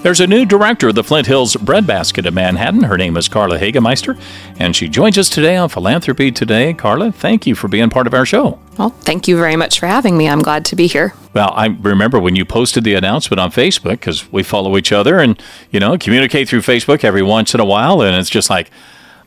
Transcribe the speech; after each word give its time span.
There's 0.00 0.20
a 0.20 0.28
new 0.28 0.46
director 0.46 0.88
of 0.88 0.94
the 0.94 1.02
Flint 1.02 1.26
Hills 1.26 1.56
Breadbasket 1.56 2.24
of 2.24 2.32
Manhattan. 2.32 2.84
Her 2.84 2.96
name 2.96 3.16
is 3.16 3.28
Karla 3.28 3.58
Hagemeister, 3.58 4.18
and 4.56 4.74
she 4.74 4.88
joins 4.88 5.18
us 5.18 5.28
today 5.28 5.56
on 5.56 5.68
Philanthropy 5.68 6.30
Today. 6.30 6.72
Karla, 6.72 7.10
thank 7.10 7.48
you 7.48 7.56
for 7.56 7.66
being 7.66 7.90
part 7.90 8.06
of 8.06 8.14
our 8.14 8.24
show. 8.24 8.60
Well, 8.78 8.90
thank 8.90 9.26
you 9.26 9.36
very 9.36 9.56
much 9.56 9.80
for 9.80 9.86
having 9.86 10.16
me. 10.16 10.28
I'm 10.28 10.40
glad 10.40 10.64
to 10.66 10.76
be 10.76 10.86
here. 10.86 11.14
Well, 11.34 11.52
I 11.52 11.66
remember 11.66 12.20
when 12.20 12.36
you 12.36 12.44
posted 12.44 12.84
the 12.84 12.94
announcement 12.94 13.40
on 13.40 13.50
Facebook 13.50 13.90
because 13.90 14.30
we 14.30 14.44
follow 14.44 14.76
each 14.76 14.92
other 14.92 15.18
and, 15.18 15.42
you 15.72 15.80
know, 15.80 15.98
communicate 15.98 16.48
through 16.48 16.60
Facebook 16.60 17.02
every 17.02 17.22
once 17.22 17.52
in 17.52 17.58
a 17.58 17.64
while. 17.64 18.00
And 18.00 18.14
it's 18.14 18.30
just 18.30 18.48
like, 18.48 18.70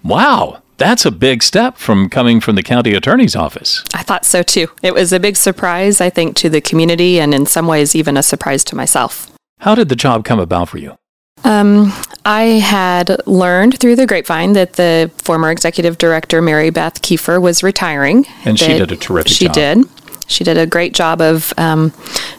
wow, 0.03 0.61
that's 0.77 1.05
a 1.05 1.11
big 1.11 1.43
step 1.43 1.77
from 1.77 2.09
coming 2.09 2.39
from 2.39 2.55
the 2.55 2.63
county 2.63 2.93
attorney's 2.93 3.35
office. 3.35 3.83
I 3.93 4.03
thought 4.03 4.25
so 4.25 4.41
too. 4.41 4.67
It 4.81 4.93
was 4.93 5.11
a 5.11 5.19
big 5.19 5.35
surprise, 5.35 5.99
I 5.99 6.09
think, 6.09 6.37
to 6.37 6.49
the 6.49 6.61
community 6.61 7.19
and 7.19 7.33
in 7.33 7.45
some 7.45 7.67
ways 7.67 7.93
even 7.93 8.15
a 8.15 8.23
surprise 8.23 8.63
to 8.63 8.75
myself. 8.75 9.30
How 9.61 9.75
did 9.75 9.89
the 9.89 9.95
job 9.95 10.25
come 10.25 10.39
about 10.39 10.69
for 10.69 10.79
you? 10.79 10.97
Um, 11.43 11.93
I 12.25 12.43
had 12.43 13.15
learned 13.27 13.79
through 13.79 13.95
the 13.95 14.07
grapevine 14.07 14.53
that 14.53 14.73
the 14.73 15.11
former 15.17 15.51
executive 15.51 15.99
director, 15.99 16.41
Mary 16.41 16.71
Beth 16.71 17.01
Kiefer, 17.03 17.39
was 17.39 17.61
retiring. 17.61 18.25
And 18.43 18.57
she 18.57 18.73
did 18.73 18.91
a 18.91 18.95
terrific 18.95 19.31
she 19.31 19.45
job. 19.45 19.55
She 19.55 19.61
did. 19.61 19.85
She 20.27 20.43
did 20.43 20.57
a 20.57 20.65
great 20.65 20.93
job 20.93 21.21
of 21.21 21.53
um, 21.57 21.93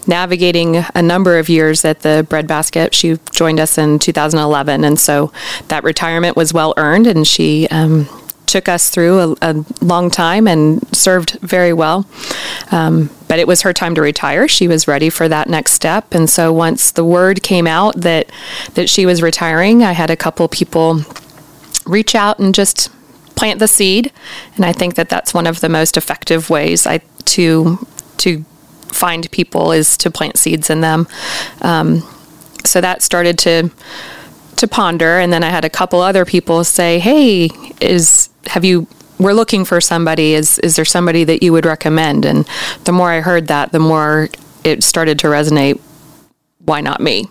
navigating 0.08 0.84
a 0.96 1.02
number 1.02 1.38
of 1.38 1.48
years 1.48 1.84
at 1.84 2.00
the 2.00 2.26
breadbasket. 2.28 2.92
She 2.92 3.18
joined 3.30 3.60
us 3.60 3.78
in 3.78 4.00
2011, 4.00 4.82
and 4.82 4.98
so 4.98 5.30
that 5.68 5.84
retirement 5.84 6.36
was 6.36 6.52
well 6.52 6.74
earned, 6.76 7.06
and 7.06 7.26
she 7.26 7.68
um, 7.68 8.08
took 8.52 8.68
us 8.68 8.90
through 8.90 9.18
a, 9.18 9.36
a, 9.40 9.64
long 9.80 10.10
time 10.10 10.46
and 10.46 10.86
served 10.94 11.38
very 11.40 11.72
well. 11.72 12.06
Um, 12.70 13.08
but 13.26 13.38
it 13.38 13.48
was 13.48 13.62
her 13.62 13.72
time 13.72 13.94
to 13.94 14.02
retire. 14.02 14.46
She 14.46 14.68
was 14.68 14.86
ready 14.86 15.08
for 15.08 15.26
that 15.26 15.48
next 15.48 15.72
step. 15.72 16.14
And 16.14 16.28
so 16.28 16.52
once 16.52 16.90
the 16.90 17.04
word 17.04 17.42
came 17.42 17.66
out 17.66 17.96
that 17.96 18.30
that 18.74 18.90
she 18.90 19.06
was 19.06 19.22
retiring, 19.22 19.82
I 19.82 19.92
had 19.92 20.10
a 20.10 20.16
couple 20.16 20.46
people 20.48 21.00
reach 21.86 22.14
out 22.14 22.38
and 22.38 22.54
just 22.54 22.90
plant 23.36 23.58
the 23.58 23.68
seed. 23.68 24.12
And 24.56 24.66
I 24.66 24.72
think 24.74 24.96
that 24.96 25.08
that's 25.08 25.32
one 25.32 25.46
of 25.46 25.60
the 25.60 25.70
most 25.70 25.96
effective 25.96 26.50
ways 26.50 26.86
I 26.86 26.98
to 27.36 27.78
to 28.18 28.44
find 28.88 29.30
people 29.30 29.72
is 29.72 29.96
to 29.96 30.10
plant 30.10 30.36
seeds 30.36 30.68
in 30.68 30.82
them. 30.82 31.08
Um, 31.62 32.02
so 32.66 32.82
that 32.82 33.00
started 33.00 33.38
to 33.38 33.70
to 34.62 34.68
ponder 34.68 35.18
and 35.18 35.32
then 35.32 35.44
I 35.44 35.50
had 35.50 35.64
a 35.64 35.70
couple 35.70 36.00
other 36.00 36.24
people 36.24 36.64
say, 36.64 36.98
"Hey, 36.98 37.50
is 37.80 38.30
have 38.46 38.64
you 38.64 38.86
we're 39.22 39.32
looking 39.32 39.64
for 39.64 39.80
somebody. 39.80 40.34
Is 40.34 40.58
is 40.58 40.76
there 40.76 40.84
somebody 40.84 41.24
that 41.24 41.42
you 41.42 41.52
would 41.52 41.64
recommend? 41.64 42.24
And 42.24 42.46
the 42.84 42.92
more 42.92 43.10
i 43.10 43.20
heard 43.20 43.46
that 43.46 43.72
the 43.72 43.78
more 43.78 44.28
it 44.64 44.82
started 44.82 45.18
to 45.20 45.28
resonate. 45.28 45.80
Why 46.58 46.80
not 46.80 47.00
me? 47.00 47.26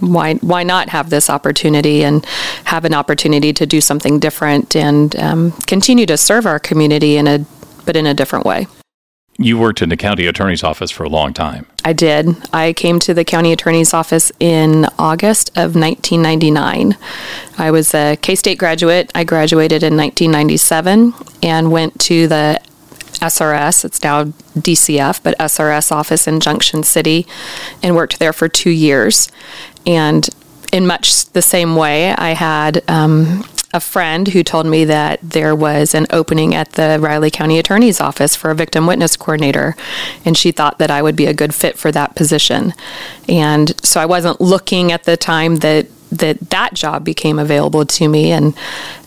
Why 0.00 0.34
why 0.34 0.62
not 0.62 0.90
have 0.90 1.10
this 1.10 1.30
opportunity 1.30 2.04
and 2.04 2.24
have 2.64 2.84
an 2.84 2.94
opportunity 2.94 3.52
to 3.54 3.66
do 3.66 3.80
something 3.80 4.18
different 4.18 4.76
and 4.76 5.16
um, 5.16 5.52
continue 5.66 6.06
to 6.06 6.16
serve 6.16 6.46
our 6.46 6.58
community 6.58 7.16
in 7.16 7.26
a 7.26 7.44
but 7.84 7.96
in 7.96 8.06
a 8.06 8.14
different 8.14 8.44
way 8.46 8.66
you 9.42 9.58
worked 9.58 9.82
in 9.82 9.88
the 9.88 9.96
county 9.96 10.26
attorney's 10.26 10.62
office 10.62 10.90
for 10.90 11.04
a 11.04 11.08
long 11.08 11.32
time. 11.32 11.66
I 11.84 11.92
did. 11.92 12.36
I 12.52 12.72
came 12.72 12.98
to 13.00 13.14
the 13.14 13.24
county 13.24 13.52
attorney's 13.52 13.92
office 13.92 14.30
in 14.38 14.86
August 14.98 15.50
of 15.50 15.74
1999. 15.74 16.96
I 17.58 17.70
was 17.70 17.94
a 17.94 18.16
K 18.16 18.34
State 18.34 18.58
graduate. 18.58 19.10
I 19.14 19.24
graduated 19.24 19.82
in 19.82 19.96
1997 19.96 21.14
and 21.42 21.72
went 21.72 21.98
to 22.00 22.28
the 22.28 22.60
SRS, 23.22 23.84
it's 23.84 24.02
now 24.02 24.24
DCF, 24.58 25.22
but 25.22 25.38
SRS 25.38 25.92
office 25.92 26.26
in 26.26 26.40
Junction 26.40 26.82
City 26.82 27.26
and 27.82 27.94
worked 27.94 28.18
there 28.18 28.32
for 28.32 28.48
two 28.48 28.70
years. 28.70 29.30
And 29.86 30.28
in 30.72 30.86
much 30.86 31.26
the 31.26 31.42
same 31.42 31.76
way, 31.76 32.12
I 32.14 32.30
had 32.30 32.82
um, 32.88 33.44
a 33.72 33.80
friend 33.80 34.28
who 34.28 34.42
told 34.42 34.66
me 34.66 34.84
that 34.84 35.18
there 35.22 35.54
was 35.56 35.94
an 35.94 36.06
opening 36.10 36.54
at 36.54 36.72
the 36.72 36.98
Riley 37.00 37.30
County 37.30 37.58
Attorney's 37.58 38.00
Office 38.00 38.36
for 38.36 38.50
a 38.50 38.54
victim 38.54 38.86
witness 38.86 39.16
coordinator, 39.16 39.74
and 40.24 40.36
she 40.36 40.52
thought 40.52 40.78
that 40.78 40.90
I 40.90 41.02
would 41.02 41.16
be 41.16 41.26
a 41.26 41.34
good 41.34 41.54
fit 41.54 41.78
for 41.78 41.90
that 41.92 42.14
position. 42.14 42.74
And 43.28 43.74
so 43.84 44.00
I 44.00 44.06
wasn't 44.06 44.40
looking 44.40 44.92
at 44.92 45.04
the 45.04 45.16
time 45.16 45.56
that 45.56 45.86
that 46.12 46.38
that 46.50 46.74
job 46.74 47.04
became 47.04 47.38
available 47.38 47.86
to 47.86 48.06
me 48.06 48.32
and 48.32 48.54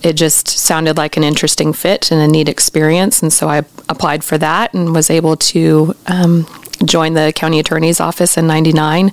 it 0.02 0.14
just 0.14 0.48
sounded 0.48 0.98
like 0.98 1.16
an 1.16 1.24
interesting 1.24 1.72
fit 1.72 2.12
and 2.12 2.20
a 2.20 2.28
neat 2.28 2.50
experience 2.50 3.22
and 3.22 3.32
so 3.32 3.48
i 3.48 3.60
applied 3.88 4.24
for 4.24 4.40
that 4.40 4.74
and 4.74 4.92
was 4.92 5.12
able 5.12 5.36
to 5.36 5.94
um, 6.08 6.48
join 6.84 7.14
the 7.14 7.32
county 7.36 7.60
attorney's 7.60 8.00
office 8.00 8.38
in 8.38 8.48
99 8.48 9.12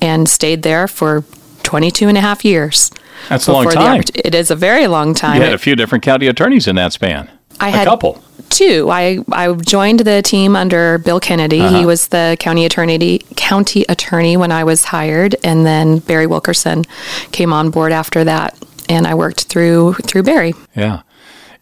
and 0.00 0.28
stayed 0.28 0.62
there 0.62 0.86
for 0.86 1.24
22 1.64 2.06
and 2.06 2.16
a 2.16 2.20
half 2.20 2.44
years 2.44 2.92
that's 3.28 3.46
a 3.46 3.52
long 3.52 3.68
time. 3.68 4.02
it 4.14 4.34
is 4.34 4.50
a 4.50 4.56
very 4.56 4.86
long 4.86 5.14
time. 5.14 5.36
You 5.36 5.42
had 5.42 5.54
a 5.54 5.58
few 5.58 5.76
different 5.76 6.04
county 6.04 6.26
attorneys 6.26 6.66
in 6.66 6.76
that 6.76 6.92
span. 6.92 7.30
I 7.60 7.68
a 7.68 7.72
had 7.72 7.86
a 7.86 7.90
couple. 7.90 8.22
Two. 8.50 8.88
I, 8.90 9.18
I 9.32 9.52
joined 9.54 10.00
the 10.00 10.22
team 10.22 10.54
under 10.56 10.98
Bill 10.98 11.20
Kennedy. 11.20 11.60
Uh-huh. 11.60 11.78
He 11.78 11.86
was 11.86 12.08
the 12.08 12.36
county 12.38 12.64
attorney 12.64 13.18
county 13.36 13.84
attorney 13.88 14.36
when 14.36 14.52
I 14.52 14.64
was 14.64 14.84
hired, 14.84 15.36
and 15.44 15.64
then 15.64 15.98
Barry 15.98 16.26
Wilkerson 16.26 16.84
came 17.32 17.52
on 17.52 17.70
board 17.70 17.92
after 17.92 18.24
that, 18.24 18.56
and 18.88 19.06
I 19.06 19.14
worked 19.14 19.44
through 19.44 19.94
through 19.94 20.24
Barry. 20.24 20.54
Yeah, 20.76 21.02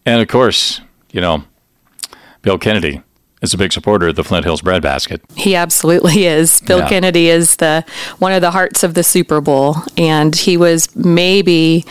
and 0.04 0.20
of 0.20 0.28
course, 0.28 0.80
you 1.12 1.20
know, 1.20 1.44
Bill 2.42 2.58
Kennedy 2.58 3.02
is 3.42 3.52
a 3.52 3.58
big 3.58 3.72
supporter 3.72 4.08
of 4.08 4.16
the 4.16 4.24
Flint 4.24 4.44
Hills 4.44 4.62
Breadbasket. 4.62 5.20
He 5.34 5.54
absolutely 5.54 6.26
is. 6.26 6.60
Bill 6.62 6.78
yeah. 6.78 6.88
Kennedy 6.88 7.28
is 7.28 7.56
the 7.56 7.84
one 8.18 8.32
of 8.32 8.40
the 8.40 8.52
hearts 8.52 8.82
of 8.82 8.94
the 8.94 9.02
Souper 9.02 9.40
Bowl, 9.40 9.76
and 9.96 10.34
he 10.34 10.56
was 10.56 10.94
maybe 10.96 11.84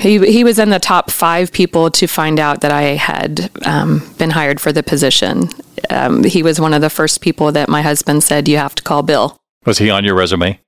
he 0.00 0.18
he 0.30 0.44
was 0.44 0.58
in 0.58 0.70
the 0.70 0.78
top 0.78 1.10
five 1.10 1.52
people 1.52 1.90
to 1.92 2.06
find 2.06 2.40
out 2.40 2.60
that 2.60 2.72
I 2.72 2.82
had 2.96 3.50
um, 3.64 4.02
been 4.18 4.30
hired 4.30 4.60
for 4.60 4.72
the 4.72 4.82
position. 4.82 5.48
Um, 5.90 6.24
he 6.24 6.42
was 6.42 6.60
one 6.60 6.74
of 6.74 6.80
the 6.80 6.90
first 6.90 7.20
people 7.20 7.52
that 7.52 7.68
my 7.68 7.82
husband 7.82 8.22
said, 8.22 8.48
"You 8.48 8.58
have 8.58 8.74
to 8.74 8.82
call 8.82 9.02
Bill." 9.02 9.36
Was 9.64 9.78
he 9.78 9.90
on 9.90 10.04
your 10.04 10.14
resume? 10.14 10.60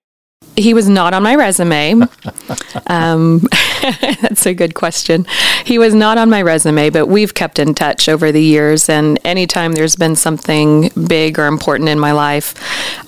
He 0.54 0.72
was 0.72 0.88
not 0.88 1.12
on 1.12 1.22
my 1.22 1.34
resume. 1.34 2.02
um, 2.86 3.46
that's 4.20 4.46
a 4.46 4.54
good 4.54 4.74
question. 4.74 5.26
He 5.64 5.78
was 5.78 5.94
not 5.94 6.18
on 6.18 6.30
my 6.30 6.42
resume, 6.42 6.90
but 6.90 7.06
we've 7.06 7.34
kept 7.34 7.58
in 7.58 7.74
touch 7.74 8.08
over 8.08 8.32
the 8.32 8.42
years. 8.42 8.88
And 8.88 9.18
anytime 9.24 9.72
there's 9.72 9.96
been 9.96 10.16
something 10.16 10.90
big 11.06 11.38
or 11.38 11.46
important 11.46 11.88
in 11.88 11.98
my 11.98 12.12
life, 12.12 12.54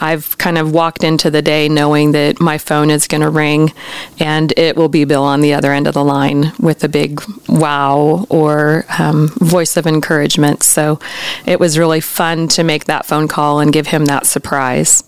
I've 0.00 0.36
kind 0.38 0.58
of 0.58 0.72
walked 0.72 1.04
into 1.04 1.30
the 1.30 1.42
day 1.42 1.68
knowing 1.68 2.12
that 2.12 2.40
my 2.40 2.58
phone 2.58 2.90
is 2.90 3.06
going 3.06 3.20
to 3.22 3.30
ring 3.30 3.72
and 4.18 4.52
it 4.58 4.76
will 4.76 4.88
be 4.88 5.04
Bill 5.04 5.24
on 5.24 5.40
the 5.40 5.54
other 5.54 5.72
end 5.72 5.86
of 5.86 5.94
the 5.94 6.04
line 6.04 6.52
with 6.58 6.84
a 6.84 6.88
big 6.88 7.20
wow 7.48 8.26
or 8.28 8.84
um, 8.98 9.28
voice 9.40 9.76
of 9.76 9.86
encouragement. 9.86 10.62
So 10.62 10.98
it 11.46 11.60
was 11.60 11.78
really 11.78 12.00
fun 12.00 12.48
to 12.48 12.64
make 12.64 12.84
that 12.84 13.06
phone 13.06 13.28
call 13.28 13.60
and 13.60 13.72
give 13.72 13.88
him 13.88 14.06
that 14.06 14.26
surprise. 14.26 15.02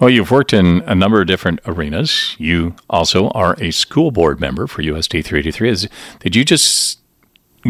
Well, 0.00 0.10
you've 0.10 0.30
worked 0.30 0.52
in 0.52 0.82
a 0.86 0.94
number 0.94 1.20
of 1.20 1.26
different 1.26 1.60
arenas. 1.66 2.36
You 2.38 2.76
also 2.88 3.28
are 3.30 3.56
a 3.60 3.72
school 3.72 4.10
board 4.10 4.40
member 4.40 4.66
for 4.66 4.82
USD 4.82 5.24
383. 5.24 5.68
Is, 5.68 5.88
did 6.20 6.36
you 6.36 6.44
just 6.44 7.00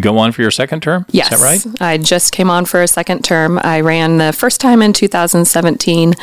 go 0.00 0.19
on 0.19 0.32
for 0.32 0.43
your 0.43 0.50
second 0.50 0.82
term? 0.82 1.06
Yes. 1.11 1.32
Is 1.32 1.41
that 1.41 1.44
right? 1.44 1.81
I 1.81 1.97
just 1.99 2.32
came 2.32 2.50
on 2.50 2.67
for 2.67 2.82
a 2.82 2.88
second 2.88 3.25
term. 3.25 3.58
I 3.62 3.81
ran 3.81 4.19
the 4.19 4.32
first 4.32 4.61
time 4.61 4.82
in 4.82 4.93
2017 4.93 6.14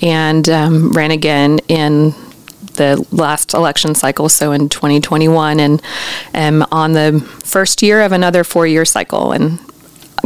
and 0.00 0.48
um, 0.48 0.92
ran 0.92 1.10
again 1.10 1.58
in 1.68 2.14
the 2.74 3.04
last 3.10 3.54
election 3.54 3.96
cycle, 3.96 4.28
so 4.28 4.52
in 4.52 4.68
2021, 4.68 5.58
and 5.58 5.82
am 6.34 6.64
on 6.70 6.92
the 6.92 7.20
first 7.44 7.82
year 7.82 8.02
of 8.02 8.12
another 8.12 8.44
four 8.44 8.68
year 8.68 8.84
cycle 8.84 9.32
and 9.32 9.58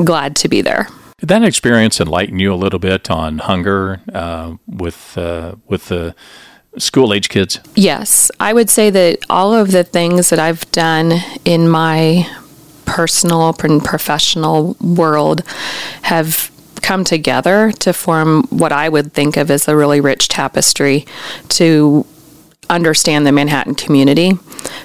glad 0.04 0.36
to 0.36 0.48
be 0.48 0.60
there. 0.60 0.88
Did 1.22 1.28
that 1.28 1.44
experience 1.44 2.00
enlighten 2.00 2.40
you 2.40 2.52
a 2.52 2.56
little 2.56 2.80
bit 2.80 3.08
on 3.08 3.38
hunger 3.38 4.00
uh, 4.12 4.56
with 4.66 5.16
uh, 5.16 5.54
with 5.68 5.86
the 5.86 6.16
school 6.78 7.14
age 7.14 7.28
kids? 7.28 7.60
Yes, 7.76 8.28
I 8.40 8.52
would 8.52 8.68
say 8.68 8.90
that 8.90 9.20
all 9.30 9.54
of 9.54 9.70
the 9.70 9.84
things 9.84 10.30
that 10.30 10.40
I've 10.40 10.68
done 10.72 11.12
in 11.44 11.68
my 11.68 12.28
personal 12.86 13.54
and 13.62 13.84
professional 13.84 14.76
world 14.80 15.44
have 16.02 16.50
come 16.82 17.04
together 17.04 17.70
to 17.70 17.92
form 17.92 18.42
what 18.50 18.72
I 18.72 18.88
would 18.88 19.12
think 19.12 19.36
of 19.36 19.48
as 19.48 19.68
a 19.68 19.76
really 19.76 20.00
rich 20.00 20.26
tapestry 20.26 21.06
to 21.50 22.04
understand 22.72 23.26
the 23.26 23.32
Manhattan 23.32 23.74
community. 23.74 24.32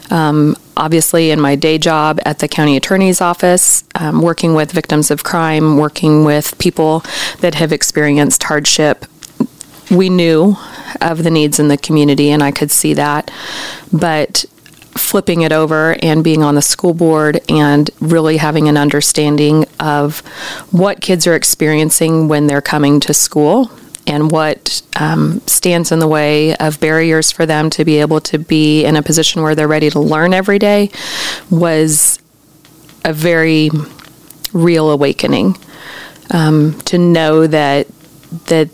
Um, 0.09 0.55
obviously, 0.75 1.31
in 1.31 1.39
my 1.39 1.55
day 1.55 1.77
job 1.77 2.19
at 2.25 2.39
the 2.39 2.47
county 2.47 2.77
attorney's 2.77 3.21
office, 3.21 3.83
um, 3.95 4.21
working 4.21 4.53
with 4.53 4.71
victims 4.71 5.09
of 5.09 5.23
crime, 5.23 5.77
working 5.77 6.23
with 6.23 6.57
people 6.59 7.03
that 7.39 7.55
have 7.55 7.71
experienced 7.71 8.43
hardship, 8.43 9.05
we 9.89 10.09
knew 10.09 10.55
of 11.01 11.23
the 11.23 11.31
needs 11.31 11.59
in 11.59 11.69
the 11.69 11.77
community, 11.77 12.29
and 12.29 12.43
I 12.43 12.51
could 12.51 12.71
see 12.71 12.93
that. 12.93 13.31
But 13.91 14.45
flipping 14.97 15.41
it 15.41 15.51
over 15.51 15.95
and 16.01 16.23
being 16.23 16.41
on 16.43 16.55
the 16.55 16.61
school 16.61 16.93
board 16.93 17.39
and 17.49 17.89
really 18.01 18.37
having 18.37 18.67
an 18.67 18.77
understanding 18.77 19.63
of 19.79 20.19
what 20.71 21.01
kids 21.01 21.27
are 21.27 21.35
experiencing 21.35 22.27
when 22.27 22.47
they're 22.47 22.61
coming 22.61 22.99
to 22.99 23.13
school 23.13 23.71
and 24.07 24.31
what 24.31 24.81
um, 24.95 25.41
stands 25.41 25.91
in 25.91 25.99
the 25.99 26.07
way 26.07 26.55
of 26.55 26.79
barriers 26.79 27.29
for 27.29 27.45
them 27.45 27.69
to 27.71 27.83
be 27.83 27.99
able 27.99 28.21
to 28.21 28.39
be 28.39 28.85
in 28.85 28.95
a 28.95 29.03
position 29.03 29.43
where 29.43 29.53
they're 29.53 29.67
ready 29.67 29.89
to 29.89 29.99
learn 29.99 30.33
every 30.33 30.57
day 30.57 30.89
was 31.51 32.19
a 33.03 33.13
very 33.13 33.69
real 34.53 34.89
awakening. 34.89 35.57
Um, 36.31 36.77
to 36.81 36.97
know 36.97 37.47
that 37.47 37.87
that 38.47 38.69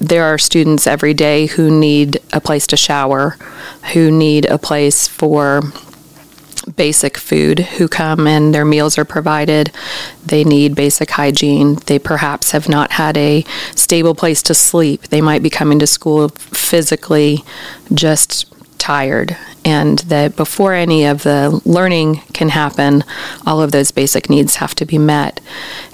there 0.00 0.24
are 0.24 0.38
students 0.38 0.88
every 0.88 1.14
day 1.14 1.46
who 1.46 1.70
need 1.70 2.18
a 2.32 2.40
place 2.40 2.66
to 2.68 2.76
shower, 2.76 3.36
who 3.92 4.10
need 4.10 4.46
a 4.46 4.58
place 4.58 5.06
for 5.06 5.62
basic 6.76 7.16
food, 7.16 7.60
who 7.60 7.88
come 7.88 8.26
and 8.26 8.54
their 8.54 8.64
meals 8.64 8.98
are 8.98 9.04
provided. 9.04 9.72
They 10.24 10.44
need 10.44 10.74
basic 10.74 11.10
hygiene. 11.10 11.76
They 11.86 11.98
perhaps 11.98 12.52
have 12.52 12.68
not 12.68 12.92
had 12.92 13.16
a 13.16 13.44
stable 13.74 14.14
place 14.14 14.42
to 14.42 14.54
sleep. 14.54 15.02
They 15.08 15.20
might 15.20 15.42
be 15.42 15.50
coming 15.50 15.78
to 15.80 15.86
school 15.86 16.28
physically 16.28 17.44
just 17.92 18.46
tired 18.78 19.36
and 19.64 19.98
that 20.00 20.34
before 20.36 20.72
any 20.72 21.04
of 21.04 21.22
the 21.22 21.60
learning 21.64 22.16
can 22.32 22.48
happen, 22.48 23.04
all 23.46 23.62
of 23.62 23.72
those 23.72 23.90
basic 23.90 24.28
needs 24.28 24.56
have 24.56 24.74
to 24.76 24.84
be 24.84 24.98
met, 24.98 25.40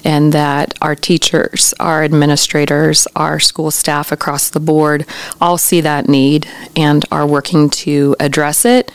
and 0.05 0.33
that 0.33 0.75
our 0.81 0.95
teachers, 0.95 1.75
our 1.79 2.03
administrators, 2.03 3.07
our 3.15 3.39
school 3.39 3.71
staff 3.71 4.11
across 4.11 4.49
the 4.51 4.61
board 4.61 5.05
all 5.41 5.59
see 5.59 5.81
that 5.81 6.09
need 6.09 6.49
and 6.77 7.05
are 7.11 7.27
working 7.27 7.69
to 7.69 8.17
address 8.19 8.65
it. 8.65 8.91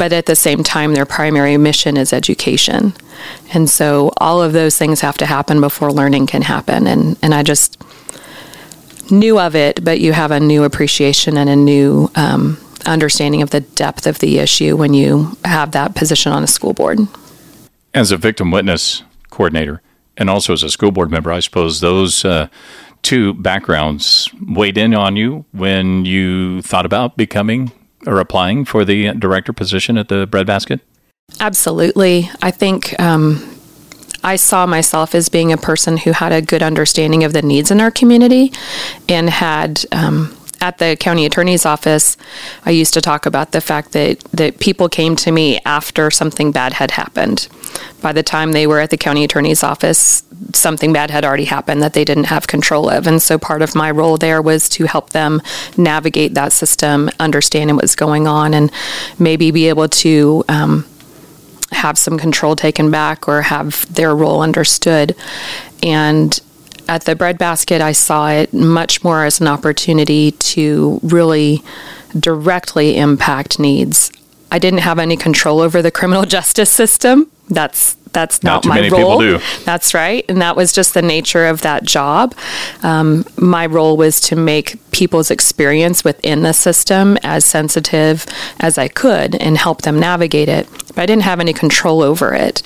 But 0.00 0.14
at 0.14 0.24
the 0.24 0.34
same 0.34 0.62
time, 0.62 0.94
their 0.94 1.04
primary 1.04 1.58
mission 1.58 1.98
is 1.98 2.14
education. 2.14 2.94
And 3.52 3.68
so 3.68 4.10
all 4.16 4.40
of 4.40 4.54
those 4.54 4.78
things 4.78 5.02
have 5.02 5.18
to 5.18 5.26
happen 5.26 5.60
before 5.60 5.92
learning 5.92 6.26
can 6.26 6.40
happen. 6.40 6.86
And, 6.86 7.18
and 7.20 7.34
I 7.34 7.42
just 7.42 7.76
knew 9.10 9.38
of 9.38 9.54
it, 9.54 9.84
but 9.84 10.00
you 10.00 10.14
have 10.14 10.30
a 10.30 10.40
new 10.40 10.64
appreciation 10.64 11.36
and 11.36 11.50
a 11.50 11.54
new 11.54 12.10
um, 12.14 12.56
understanding 12.86 13.42
of 13.42 13.50
the 13.50 13.60
depth 13.60 14.06
of 14.06 14.20
the 14.20 14.38
issue 14.38 14.74
when 14.74 14.94
you 14.94 15.36
have 15.44 15.72
that 15.72 15.94
position 15.94 16.32
on 16.32 16.42
a 16.42 16.46
school 16.46 16.72
board. 16.72 17.00
As 17.92 18.10
a 18.10 18.16
victim 18.16 18.50
witness 18.50 19.02
coordinator 19.28 19.82
and 20.16 20.30
also 20.30 20.54
as 20.54 20.62
a 20.62 20.70
school 20.70 20.92
board 20.92 21.10
member, 21.10 21.30
I 21.30 21.40
suppose 21.40 21.80
those 21.80 22.24
uh, 22.24 22.48
two 23.02 23.34
backgrounds 23.34 24.30
weighed 24.48 24.78
in 24.78 24.94
on 24.94 25.16
you 25.16 25.44
when 25.52 26.06
you 26.06 26.62
thought 26.62 26.86
about 26.86 27.18
becoming 27.18 27.72
or 28.06 28.20
applying 28.20 28.64
for 28.64 28.84
the 28.84 29.12
director 29.14 29.52
position 29.52 29.98
at 29.98 30.08
the 30.08 30.26
breadbasket? 30.26 30.80
Absolutely. 31.38 32.30
I 32.42 32.50
think 32.50 32.98
um, 33.00 33.56
I 34.24 34.36
saw 34.36 34.66
myself 34.66 35.14
as 35.14 35.28
being 35.28 35.52
a 35.52 35.56
person 35.56 35.96
who 35.96 36.12
had 36.12 36.32
a 36.32 36.42
good 36.42 36.62
understanding 36.62 37.24
of 37.24 37.32
the 37.32 37.42
needs 37.42 37.70
in 37.70 37.80
our 37.80 37.90
community 37.90 38.52
and 39.08 39.30
had. 39.30 39.84
Um, 39.92 40.36
at 40.60 40.78
the 40.78 40.96
county 40.98 41.24
attorney's 41.24 41.64
office, 41.64 42.16
I 42.64 42.70
used 42.70 42.94
to 42.94 43.00
talk 43.00 43.26
about 43.26 43.52
the 43.52 43.60
fact 43.60 43.92
that, 43.92 44.20
that 44.32 44.60
people 44.60 44.88
came 44.88 45.16
to 45.16 45.32
me 45.32 45.58
after 45.64 46.10
something 46.10 46.52
bad 46.52 46.74
had 46.74 46.92
happened. 46.92 47.48
By 48.02 48.12
the 48.12 48.22
time 48.22 48.52
they 48.52 48.66
were 48.66 48.80
at 48.80 48.90
the 48.90 48.96
county 48.96 49.24
attorney's 49.24 49.62
office, 49.62 50.22
something 50.54 50.92
bad 50.92 51.10
had 51.10 51.24
already 51.24 51.44
happened 51.44 51.82
that 51.82 51.94
they 51.94 52.04
didn't 52.04 52.24
have 52.24 52.46
control 52.46 52.88
of. 52.90 53.06
And 53.06 53.22
so 53.22 53.38
part 53.38 53.62
of 53.62 53.74
my 53.74 53.90
role 53.90 54.16
there 54.16 54.42
was 54.42 54.68
to 54.70 54.84
help 54.84 55.10
them 55.10 55.40
navigate 55.76 56.34
that 56.34 56.52
system, 56.52 57.10
understanding 57.18 57.76
what's 57.76 57.94
going 57.94 58.26
on, 58.26 58.54
and 58.54 58.70
maybe 59.18 59.50
be 59.50 59.68
able 59.68 59.88
to. 59.88 60.44
Um, 60.48 60.86
have 61.72 61.96
some 61.96 62.18
control 62.18 62.56
taken 62.56 62.90
back 62.90 63.28
or 63.28 63.42
have 63.42 63.86
their 63.94 64.14
role 64.14 64.42
understood. 64.42 65.14
And 65.84 66.38
at 66.90 67.04
the 67.04 67.14
breadbasket, 67.14 67.80
I 67.80 67.92
saw 67.92 68.30
it 68.30 68.52
much 68.52 69.04
more 69.04 69.24
as 69.24 69.40
an 69.40 69.46
opportunity 69.46 70.32
to 70.32 70.98
really 71.04 71.62
directly 72.18 72.96
impact 72.96 73.60
needs. 73.60 74.10
I 74.50 74.58
didn't 74.58 74.80
have 74.80 74.98
any 74.98 75.16
control 75.16 75.60
over 75.60 75.82
the 75.82 75.92
criminal 75.92 76.24
justice 76.36 76.70
system. 76.70 77.30
That's 77.48 77.94
that's 78.12 78.42
not, 78.42 78.64
not 78.64 78.80
my 78.80 78.88
role. 78.88 79.38
That's 79.64 79.94
right, 79.94 80.24
and 80.28 80.40
that 80.42 80.56
was 80.56 80.72
just 80.72 80.94
the 80.94 81.02
nature 81.02 81.46
of 81.46 81.62
that 81.62 81.84
job. 81.84 82.34
Um, 82.82 83.24
my 83.36 83.66
role 83.66 83.96
was 83.96 84.20
to 84.22 84.36
make 84.36 84.78
people's 84.90 85.30
experience 85.30 86.02
within 86.04 86.42
the 86.42 86.52
system 86.52 87.16
as 87.22 87.44
sensitive 87.44 88.26
as 88.58 88.78
I 88.78 88.88
could 88.88 89.34
and 89.36 89.56
help 89.56 89.82
them 89.82 89.98
navigate 89.98 90.48
it. 90.48 90.68
But 90.88 90.98
I 90.98 91.06
didn't 91.06 91.22
have 91.22 91.40
any 91.40 91.52
control 91.52 92.02
over 92.02 92.34
it. 92.34 92.62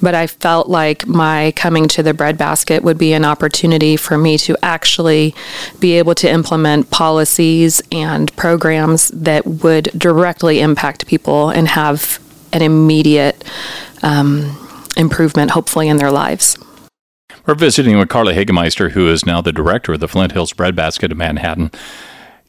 But 0.00 0.14
I 0.14 0.26
felt 0.26 0.68
like 0.68 1.06
my 1.06 1.52
coming 1.56 1.88
to 1.88 2.02
the 2.02 2.14
breadbasket 2.14 2.82
would 2.82 2.98
be 2.98 3.12
an 3.12 3.24
opportunity 3.24 3.96
for 3.96 4.16
me 4.16 4.38
to 4.38 4.56
actually 4.62 5.34
be 5.78 5.92
able 5.98 6.14
to 6.16 6.30
implement 6.30 6.90
policies 6.90 7.82
and 7.92 8.34
programs 8.36 9.08
that 9.08 9.46
would 9.46 9.84
directly 9.96 10.60
impact 10.60 11.06
people 11.06 11.50
and 11.50 11.68
have 11.68 12.18
an 12.52 12.62
immediate 12.62 13.44
um, 14.02 14.65
improvement, 14.96 15.50
hopefully, 15.50 15.88
in 15.88 15.96
their 15.96 16.10
lives. 16.10 16.58
We're 17.46 17.54
visiting 17.54 17.96
with 17.98 18.08
Karla 18.08 18.32
Hagemeister, 18.32 18.90
who 18.90 19.08
is 19.08 19.24
now 19.24 19.40
the 19.40 19.52
director 19.52 19.92
of 19.92 20.00
the 20.00 20.08
Flint 20.08 20.32
Hills 20.32 20.52
Breadbasket 20.52 21.12
in 21.12 21.18
Manhattan. 21.18 21.70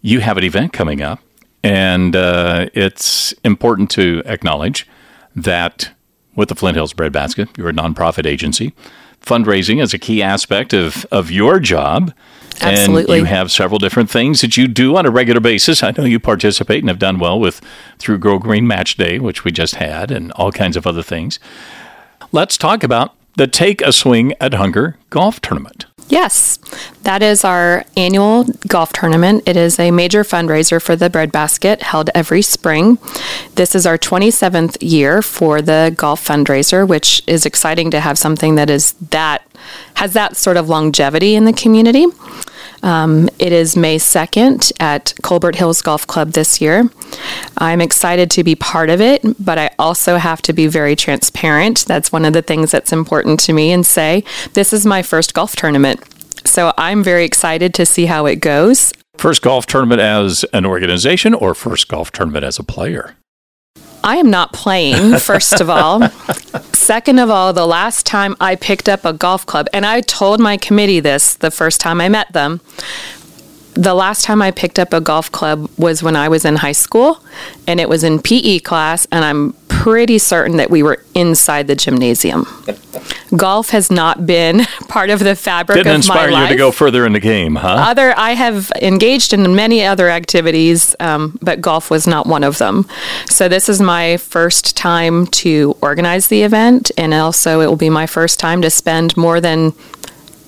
You 0.02 0.22
have 0.22 0.38
an 0.38 0.44
event 0.44 0.74
coming 0.74 1.02
up, 1.02 1.20
and 1.64 2.16
uh, 2.16 2.68
it's 2.74 3.34
important 3.44 3.92
to 3.92 4.24
acknowledge 4.26 4.88
that 5.36 5.92
with 6.36 6.50
the 6.50 6.56
Flint 6.56 6.76
Hills 6.76 6.94
Breadbasket, 6.94 7.50
you're 7.58 7.70
a 7.70 7.74
nonprofit 7.74 8.26
agency. 8.26 8.74
Fundraising 9.22 9.82
is 9.82 9.94
a 9.94 10.00
key 10.00 10.24
aspect 10.24 10.74
of, 10.74 11.06
of 11.12 11.30
your 11.30 11.60
job. 11.60 12.14
Absolutely. 12.62 13.20
And 13.20 13.28
you 13.28 13.34
have 13.36 13.52
several 13.52 13.78
different 13.78 14.10
things 14.10 14.42
that 14.42 14.58
you 14.58 14.68
do 14.68 14.96
on 14.96 15.06
a 15.06 15.12
regular 15.12 15.40
basis. 15.40 15.84
I 15.84 15.94
know 15.96 16.06
you 16.06 16.20
participate 16.20 16.80
and 16.80 16.90
have 16.90 16.98
done 16.98 17.20
well 17.20 17.40
with 17.40 17.62
through 18.00 18.18
Grow 18.20 18.40
Green 18.40 18.66
Match 18.66 18.96
Day, 18.98 19.20
which 19.20 19.44
we 19.44 19.52
just 19.52 19.76
had, 19.76 20.10
and 20.12 20.32
all 20.34 20.52
kinds 20.52 20.76
of 20.78 20.88
other 20.88 21.04
things. 21.04 21.40
Let's 22.34 22.58
talk 22.58 22.84
about 22.84 23.16
the 23.38 23.48
Take 23.48 23.82
a 23.82 23.94
Swing 23.94 24.34
at 24.42 24.54
Hunger 24.56 24.98
golf 25.10 25.40
tournament. 25.40 25.86
Yes, 26.10 26.58
that 27.04 27.22
is 27.22 27.44
our 27.44 27.86
annual 27.96 28.46
golf 28.68 28.94
tournament. 28.94 29.44
It 29.46 29.58
is 29.58 29.80
a 29.80 29.92
major 29.92 30.24
fundraiser 30.24 30.82
for 30.82 30.96
the 30.96 31.10
Breadbasket 31.10 31.82
held 31.82 32.10
every 32.16 32.42
spring. 32.42 32.98
This 33.56 33.76
is 33.76 33.86
our 33.86 33.98
27th 33.98 34.78
year 34.82 35.22
for 35.22 35.62
the 35.62 35.94
golf 35.98 36.26
fundraiser, 36.26 36.88
which 36.88 37.22
is 37.28 37.46
exciting 37.46 37.92
to 37.92 38.00
have 38.00 38.18
something 38.18 38.56
that 38.56 38.70
is 38.70 38.94
that 39.12 39.46
has 39.96 40.14
that 40.14 40.38
sort 40.38 40.56
of 40.58 40.70
longevity 40.70 41.36
in 41.36 41.46
the 41.46 41.54
community. 41.54 42.06
Um, 42.84 43.30
it 43.40 43.52
is 43.52 43.76
May 43.76 43.98
2nd 43.98 44.72
at 44.80 45.14
Colbert 45.24 45.56
Hills 45.56 45.82
Golf 45.82 46.06
Club 46.08 46.32
this 46.32 46.62
year. 46.62 46.90
I'm 47.58 47.82
excited 47.82 48.32
to 48.32 48.44
be 48.44 48.56
part 48.56 48.90
of 48.90 49.02
it, 49.02 49.24
but 49.44 49.58
I 49.58 49.72
also 49.80 50.18
have 50.18 50.42
to 50.44 50.54
be 50.54 50.68
very 50.68 50.96
transparent. 50.96 51.86
That's 51.86 52.12
one 52.12 52.26
of 52.26 52.34
the 52.34 52.42
things 52.42 52.72
that's 52.72 52.94
important 52.94 53.40
to 53.42 53.54
me 53.54 53.72
and 53.72 53.86
say, 53.86 54.24
this 54.54 54.74
is 54.74 54.86
my 54.86 55.02
first 55.02 55.34
golf 55.34 55.56
tournament. 55.56 56.02
So 56.46 56.74
I'm 56.78 57.04
very 57.04 57.26
excited 57.26 57.74
to 57.76 57.86
see 57.86 58.06
how 58.06 58.26
it 58.26 58.38
goes. 58.38 58.94
First 59.18 59.42
golf 59.42 59.66
tournament 59.66 60.00
as 60.00 60.46
an 60.54 60.66
organization 60.66 61.34
or 61.34 61.56
first 61.56 61.88
golf 61.88 62.12
tournament 62.12 62.46
as 62.46 62.60
a 62.60 62.64
player? 62.64 63.16
I 64.08 64.16
am 64.16 64.30
not 64.30 64.54
playing, 64.54 65.18
first 65.20 65.60
of 65.60 65.70
all. 65.70 66.08
Second 66.72 67.20
of 67.20 67.30
all, 67.30 67.52
the 67.52 67.68
last 67.68 68.06
time 68.06 68.38
I 68.40 68.56
picked 68.56 68.88
up 68.88 69.04
a 69.04 69.12
golf 69.12 69.46
club, 69.46 69.68
and 69.74 69.86
I 69.86 70.00
told 70.00 70.40
my 70.40 70.56
committee 70.56 71.02
this 71.02 71.34
the 71.34 71.52
first 71.52 71.82
time 71.82 72.00
I 72.00 72.08
met 72.08 72.32
them, 72.32 72.62
the 73.74 73.94
last 73.94 74.24
time 74.24 74.42
I 74.42 74.52
picked 74.52 74.80
up 74.80 74.94
a 74.94 75.02
golf 75.02 75.30
club 75.34 75.70
was 75.78 76.02
when 76.02 76.16
I 76.16 76.30
was 76.30 76.46
in 76.46 76.56
high 76.56 76.72
school, 76.72 77.22
and 77.68 77.82
it 77.82 77.90
was 77.90 78.06
in 78.06 78.22
PE 78.22 78.60
class, 78.60 79.06
and 79.12 79.26
I'm 79.26 79.52
pretty 79.88 80.18
certain 80.18 80.58
that 80.58 80.70
we 80.70 80.84
were 80.84 81.02
inside 81.16 81.66
the 81.68 81.76
gymnasium. 81.76 82.46
Golf 83.38 83.70
has 83.70 83.90
not 83.90 84.26
been 84.26 84.66
part 84.90 85.10
of 85.10 85.20
the 85.20 85.34
fabric 85.34 85.78
Didn't 85.78 85.88
of 85.88 85.92
my 85.92 85.96
inspire 85.96 86.32
life. 86.32 86.50
you 86.50 86.56
to 86.56 86.58
go 86.58 86.74
further 86.74 87.06
in 87.06 87.14
the 87.14 87.22
game, 87.22 87.56
huh? 87.56 87.86
Other, 87.88 88.14
I 88.18 88.32
have 88.32 88.70
engaged 88.82 89.32
in 89.32 89.56
many 89.56 89.86
other 89.86 90.10
activities, 90.10 90.94
um, 91.00 91.40
but 91.42 91.62
golf 91.62 91.90
was 91.90 92.06
not 92.06 92.28
one 92.28 92.44
of 92.44 92.58
them. 92.58 92.86
So 93.30 93.48
this 93.48 93.70
is 93.70 93.80
my 93.80 94.18
first 94.18 94.76
time 94.76 95.26
to 95.28 95.78
organize 95.82 96.28
the 96.28 96.42
event, 96.42 96.92
and 96.98 97.14
also 97.14 97.62
it 97.62 97.68
will 97.68 97.78
be 97.78 97.90
my 97.90 98.08
first 98.08 98.42
time 98.42 98.62
to 98.64 98.70
spend 98.70 99.16
more 99.16 99.40
than 99.40 99.72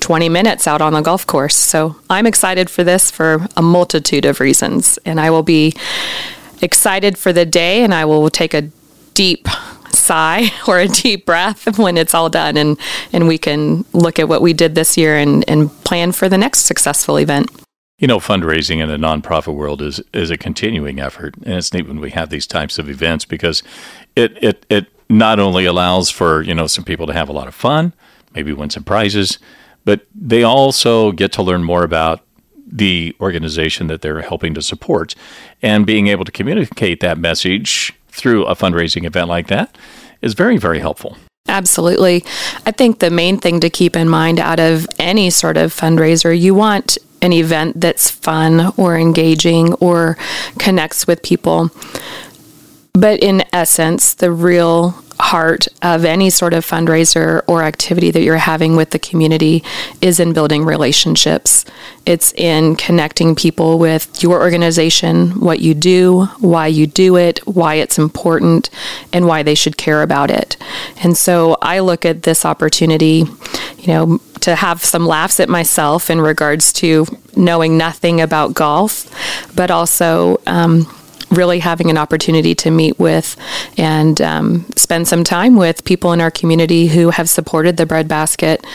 20 0.01 0.27
minutes 0.27 0.67
out 0.67 0.81
on 0.81 0.91
the 0.91 0.99
golf 0.99 1.25
course. 1.25 1.55
So 1.55 1.95
I'm 2.09 2.27
excited 2.27 2.69
for 2.69 2.83
this 2.83 3.09
for 3.09 3.47
a 3.55 3.61
multitude 3.61 4.25
of 4.25 4.41
reasons. 4.41 4.99
And 5.05 5.17
I 5.17 5.29
will 5.29 5.43
be 5.43 5.75
excited 6.61 7.17
for 7.17 7.31
the 7.31 7.45
day 7.45 7.85
and 7.85 7.93
I 7.93 8.03
will 8.03 8.29
take 8.29 8.53
a 8.53 8.69
deep 9.19 9.49
sigh 9.91 10.49
or 10.67 10.79
a 10.79 10.87
deep 10.87 11.25
breath 11.25 11.77
when 11.77 11.97
it's 11.97 12.13
all 12.13 12.29
done 12.29 12.55
and, 12.55 12.79
and 13.11 13.27
we 13.27 13.37
can 13.37 13.83
look 13.91 14.17
at 14.17 14.29
what 14.29 14.41
we 14.41 14.53
did 14.53 14.75
this 14.75 14.95
year 14.95 15.17
and, 15.17 15.43
and 15.49 15.69
plan 15.83 16.13
for 16.13 16.29
the 16.29 16.37
next 16.37 16.59
successful 16.59 17.17
event. 17.17 17.51
You 17.97 18.07
know, 18.07 18.19
fundraising 18.19 18.79
in 18.79 18.87
the 18.87 18.95
nonprofit 18.95 19.53
world 19.53 19.81
is 19.81 20.01
is 20.13 20.31
a 20.31 20.37
continuing 20.37 21.01
effort, 21.01 21.35
and 21.43 21.55
it's 21.55 21.73
neat 21.73 21.85
when 21.85 21.99
we 21.99 22.11
have 22.11 22.29
these 22.29 22.47
types 22.47 22.79
of 22.79 22.89
events 22.89 23.25
because 23.25 23.61
it 24.15 24.41
it 24.41 24.65
it 24.69 24.85
not 25.09 25.37
only 25.37 25.65
allows 25.65 26.09
for 26.09 26.41
you 26.41 26.53
know 26.53 26.65
some 26.65 26.85
people 26.85 27.05
to 27.07 27.11
have 27.11 27.27
a 27.27 27.33
lot 27.33 27.49
of 27.49 27.53
fun, 27.53 27.91
maybe 28.33 28.53
win 28.53 28.69
some 28.69 28.85
prizes, 28.85 29.37
but 29.83 30.07
they 30.15 30.43
also 30.43 31.11
get 31.11 31.33
to 31.33 31.43
learn 31.43 31.65
more 31.65 31.83
about 31.83 32.21
the 32.65 33.13
organization 33.19 33.87
that 33.87 34.01
they're 34.01 34.21
helping 34.21 34.53
to 34.53 34.61
support, 34.61 35.13
and 35.61 35.85
being 35.85 36.07
able 36.07 36.23
to 36.23 36.31
communicate 36.31 37.01
that 37.01 37.17
message 37.17 37.93
through 38.09 38.45
a 38.45 38.55
fundraising 38.55 39.05
event 39.05 39.27
like 39.27 39.47
that 39.47 39.77
is 40.21 40.33
very 40.33 40.57
very 40.57 40.79
helpful. 40.79 41.17
Absolutely. 41.47 42.23
I 42.65 42.71
think 42.71 42.99
the 42.99 43.09
main 43.09 43.39
thing 43.39 43.59
to 43.61 43.69
keep 43.69 43.95
in 43.95 44.07
mind 44.07 44.39
out 44.39 44.59
of 44.59 44.87
any 44.99 45.31
sort 45.31 45.57
of 45.57 45.73
fundraiser, 45.73 46.39
you 46.39 46.53
want 46.53 46.97
an 47.21 47.33
event 47.33 47.81
that's 47.81 48.09
fun 48.09 48.71
or 48.77 48.97
engaging 48.97 49.73
or 49.75 50.17
connects 50.59 51.07
with 51.07 51.23
people. 51.23 51.71
But 52.93 53.19
in 53.21 53.43
essence, 53.51 54.13
the 54.13 54.31
real 54.31 54.91
heart 55.19 55.67
of 55.81 56.05
any 56.05 56.29
sort 56.29 56.53
of 56.53 56.65
fundraiser 56.65 57.41
or 57.47 57.63
activity 57.63 58.09
that 58.11 58.21
you're 58.21 58.37
having 58.37 58.75
with 58.75 58.91
the 58.91 58.99
community 58.99 59.63
is 60.01 60.19
in 60.19 60.33
building 60.33 60.63
relationships. 60.63 61.58
It's 62.05 62.33
in 62.33 62.75
connecting 62.75 63.35
people 63.35 63.77
with 63.77 64.23
your 64.23 64.41
organization, 64.41 65.39
what 65.39 65.59
you 65.59 65.73
do, 65.73 66.25
why 66.39 66.67
you 66.67 66.87
do 66.87 67.17
it, 67.17 67.39
why 67.45 67.75
it's 67.75 67.99
important, 67.99 68.69
and 69.13 69.27
why 69.27 69.43
they 69.43 69.55
should 69.55 69.77
care 69.77 70.01
about 70.01 70.31
it. 70.31 70.57
And 71.03 71.15
so 71.17 71.57
I 71.61 71.79
look 71.79 72.05
at 72.05 72.23
this 72.23 72.45
opportunity, 72.45 73.25
you 73.77 73.87
know, 73.87 74.19
to 74.41 74.55
have 74.55 74.83
some 74.83 75.05
laughs 75.05 75.39
at 75.39 75.49
myself 75.49 76.09
in 76.09 76.21
regards 76.21 76.73
to 76.73 77.05
knowing 77.35 77.77
nothing 77.77 78.21
about 78.21 78.53
golf, 78.53 79.09
but 79.55 79.69
also 79.69 80.41
um, 80.47 80.87
really 81.31 81.59
having 81.59 81.89
an 81.89 81.97
opportunity 81.97 82.55
to 82.55 82.71
meet 82.71 82.97
with 82.99 83.37
and 83.77 84.21
um, 84.21 84.65
spend 84.75 85.07
some 85.07 85.23
time 85.23 85.55
with 85.55 85.83
people 85.83 86.11
in 86.11 86.21
our 86.21 86.31
community 86.31 86.87
who 86.87 87.09
have 87.09 87.29
supported 87.29 87.77
the 87.77 87.85
breadbasket. 87.85 88.65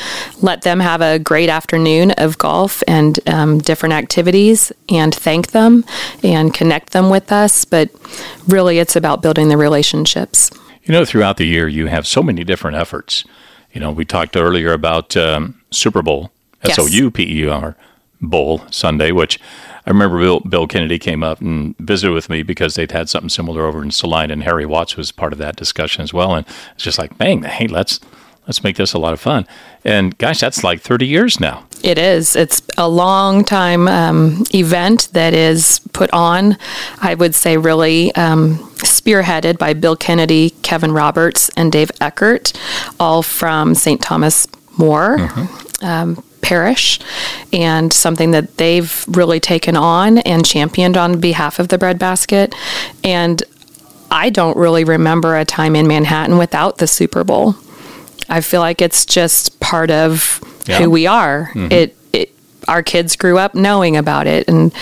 Let 0.41 0.63
them 0.63 0.81
have 0.81 1.01
a 1.01 1.19
great 1.19 1.49
afternoon 1.49 2.13
of 2.13 2.39
golf 2.39 2.83
and 2.87 3.19
um, 3.29 3.59
different 3.59 3.95
activities 3.95 4.73
and 4.89 5.15
thank 5.15 5.51
them 5.51 5.85
and 6.23 6.55
connect 6.55 6.91
them 6.91 7.11
with 7.11 7.33
us. 7.33 7.65
But 7.65 7.91
really, 8.47 8.79
it's 8.79 8.97
about 8.97 9.23
building 9.23 9.49
the 9.49 9.57
relationships. 9.57 10.51
You 10.85 10.93
know, 10.93 11.05
throughout 11.05 11.39
the 11.39 11.47
year, 11.47 11.67
you 11.67 11.87
have 11.87 12.07
so 12.07 12.23
many 12.23 12.45
different 12.45 12.77
efforts. 12.77 13.25
You 13.73 13.81
know, 13.81 13.91
we 13.91 14.05
talked 14.05 14.37
earlier 14.37 14.73
about 14.73 15.17
um, 15.17 15.61
Souper 15.71 16.03
Bowl, 16.03 16.31
S 16.63 16.79
O 16.79 16.87
U 16.87 17.11
P 17.11 17.41
E 17.41 17.49
R 17.49 17.77
Bowl 18.21 18.63
Sunday, 18.71 19.13
which 19.13 19.39
I 19.87 19.91
remember 19.91 20.19
Bill, 20.19 20.41
Bill, 20.41 20.67
Kennedy 20.67 20.99
came 20.99 21.23
up 21.23 21.41
and 21.41 21.77
visited 21.79 22.13
with 22.13 22.31
me 22.31 22.43
because 22.43 22.75
they'd 22.75 22.93
had 22.93 23.09
something 23.09 23.29
similar 23.29 23.67
over 23.67 23.83
in 23.83 23.91
Salina, 23.91 24.33
and 24.33 24.43
Harry 24.43 24.65
Watts 24.65 24.97
was 24.97 25.13
part 25.13 25.33
of 25.33 25.39
that 25.39 25.57
discussion 25.57 26.03
as 26.03 26.15
well. 26.15 26.35
And 26.35 26.47
it's 26.75 26.85
just 26.85 26.99
like, 26.99 27.19
bang, 27.19 27.43
hey, 27.43 27.67
let's 27.67 28.01
let's 28.47 28.63
make 28.63 28.77
this 28.77 28.93
a 28.93 28.99
lot 28.99 29.13
of 29.13 29.21
fun. 29.21 29.47
And 29.85 30.17
gosh, 30.19 30.41
that's 30.41 30.65
like 30.65 30.81
30 30.81 31.07
years 31.07 31.41
now. 31.41 31.67
It 31.83 31.99
is. 31.99 32.35
It's 32.35 32.63
a 32.79 32.89
long 32.89 33.45
time 33.45 33.89
um, 33.89 34.45
event 34.55 35.09
that 35.13 35.35
is 35.35 35.81
put 35.93 36.11
on, 36.13 36.57
I 37.01 37.15
would 37.15 37.35
say, 37.35 37.57
really 37.57 38.15
um, 38.15 38.57
spearheaded 38.77 39.59
by 39.59 39.75
Bill 39.75 39.97
Kennedy, 39.97 40.51
Kevin 40.63 40.93
Roberts, 40.93 41.51
and 41.57 41.71
Dave 41.71 41.91
Eckert, 42.01 42.53
all 42.99 43.23
from 43.23 43.75
St. 43.75 44.01
Thomas 44.01 44.47
More. 44.79 45.19
Mm-hmm. 45.19 45.85
Um, 45.85 46.25
parish 46.45 47.01
and 47.53 47.93
something 47.93 48.33
that 48.33 48.59
they've 48.59 49.05
really 49.09 49.41
taken 49.41 49.77
on 49.77 50.19
and 50.19 50.45
championed 50.45 50.97
on 50.97 51.19
behalf 51.19 51.59
of 51.59 51.69
the 51.69 51.79
breadbasket. 51.79 52.55
And 53.03 53.43
I 54.11 54.31
don't 54.31 54.57
really 54.57 54.85
remember 54.85 55.37
a 55.37 55.45
time 55.45 55.75
in 55.75 55.89
Manhattan 55.89 56.37
without 56.37 56.79
the 56.79 56.87
Souper 56.87 57.25
Bowl. 57.25 57.57
I 58.29 58.43
feel 58.43 58.61
like 58.61 58.83
it's 58.83 59.07
just 59.07 59.59
part 59.59 59.91
of 59.91 60.41
yeah. 60.67 60.79
who 60.79 60.91
we 60.91 61.07
are. 61.07 61.51
Mm-hmm. 61.55 61.73
It, 61.73 61.97
it 62.13 62.35
our 62.69 62.83
kids 62.83 63.17
grew 63.17 63.39
up 63.39 63.55
knowing 63.55 63.97
about 63.97 64.27
it 64.27 64.49
and 64.49 64.73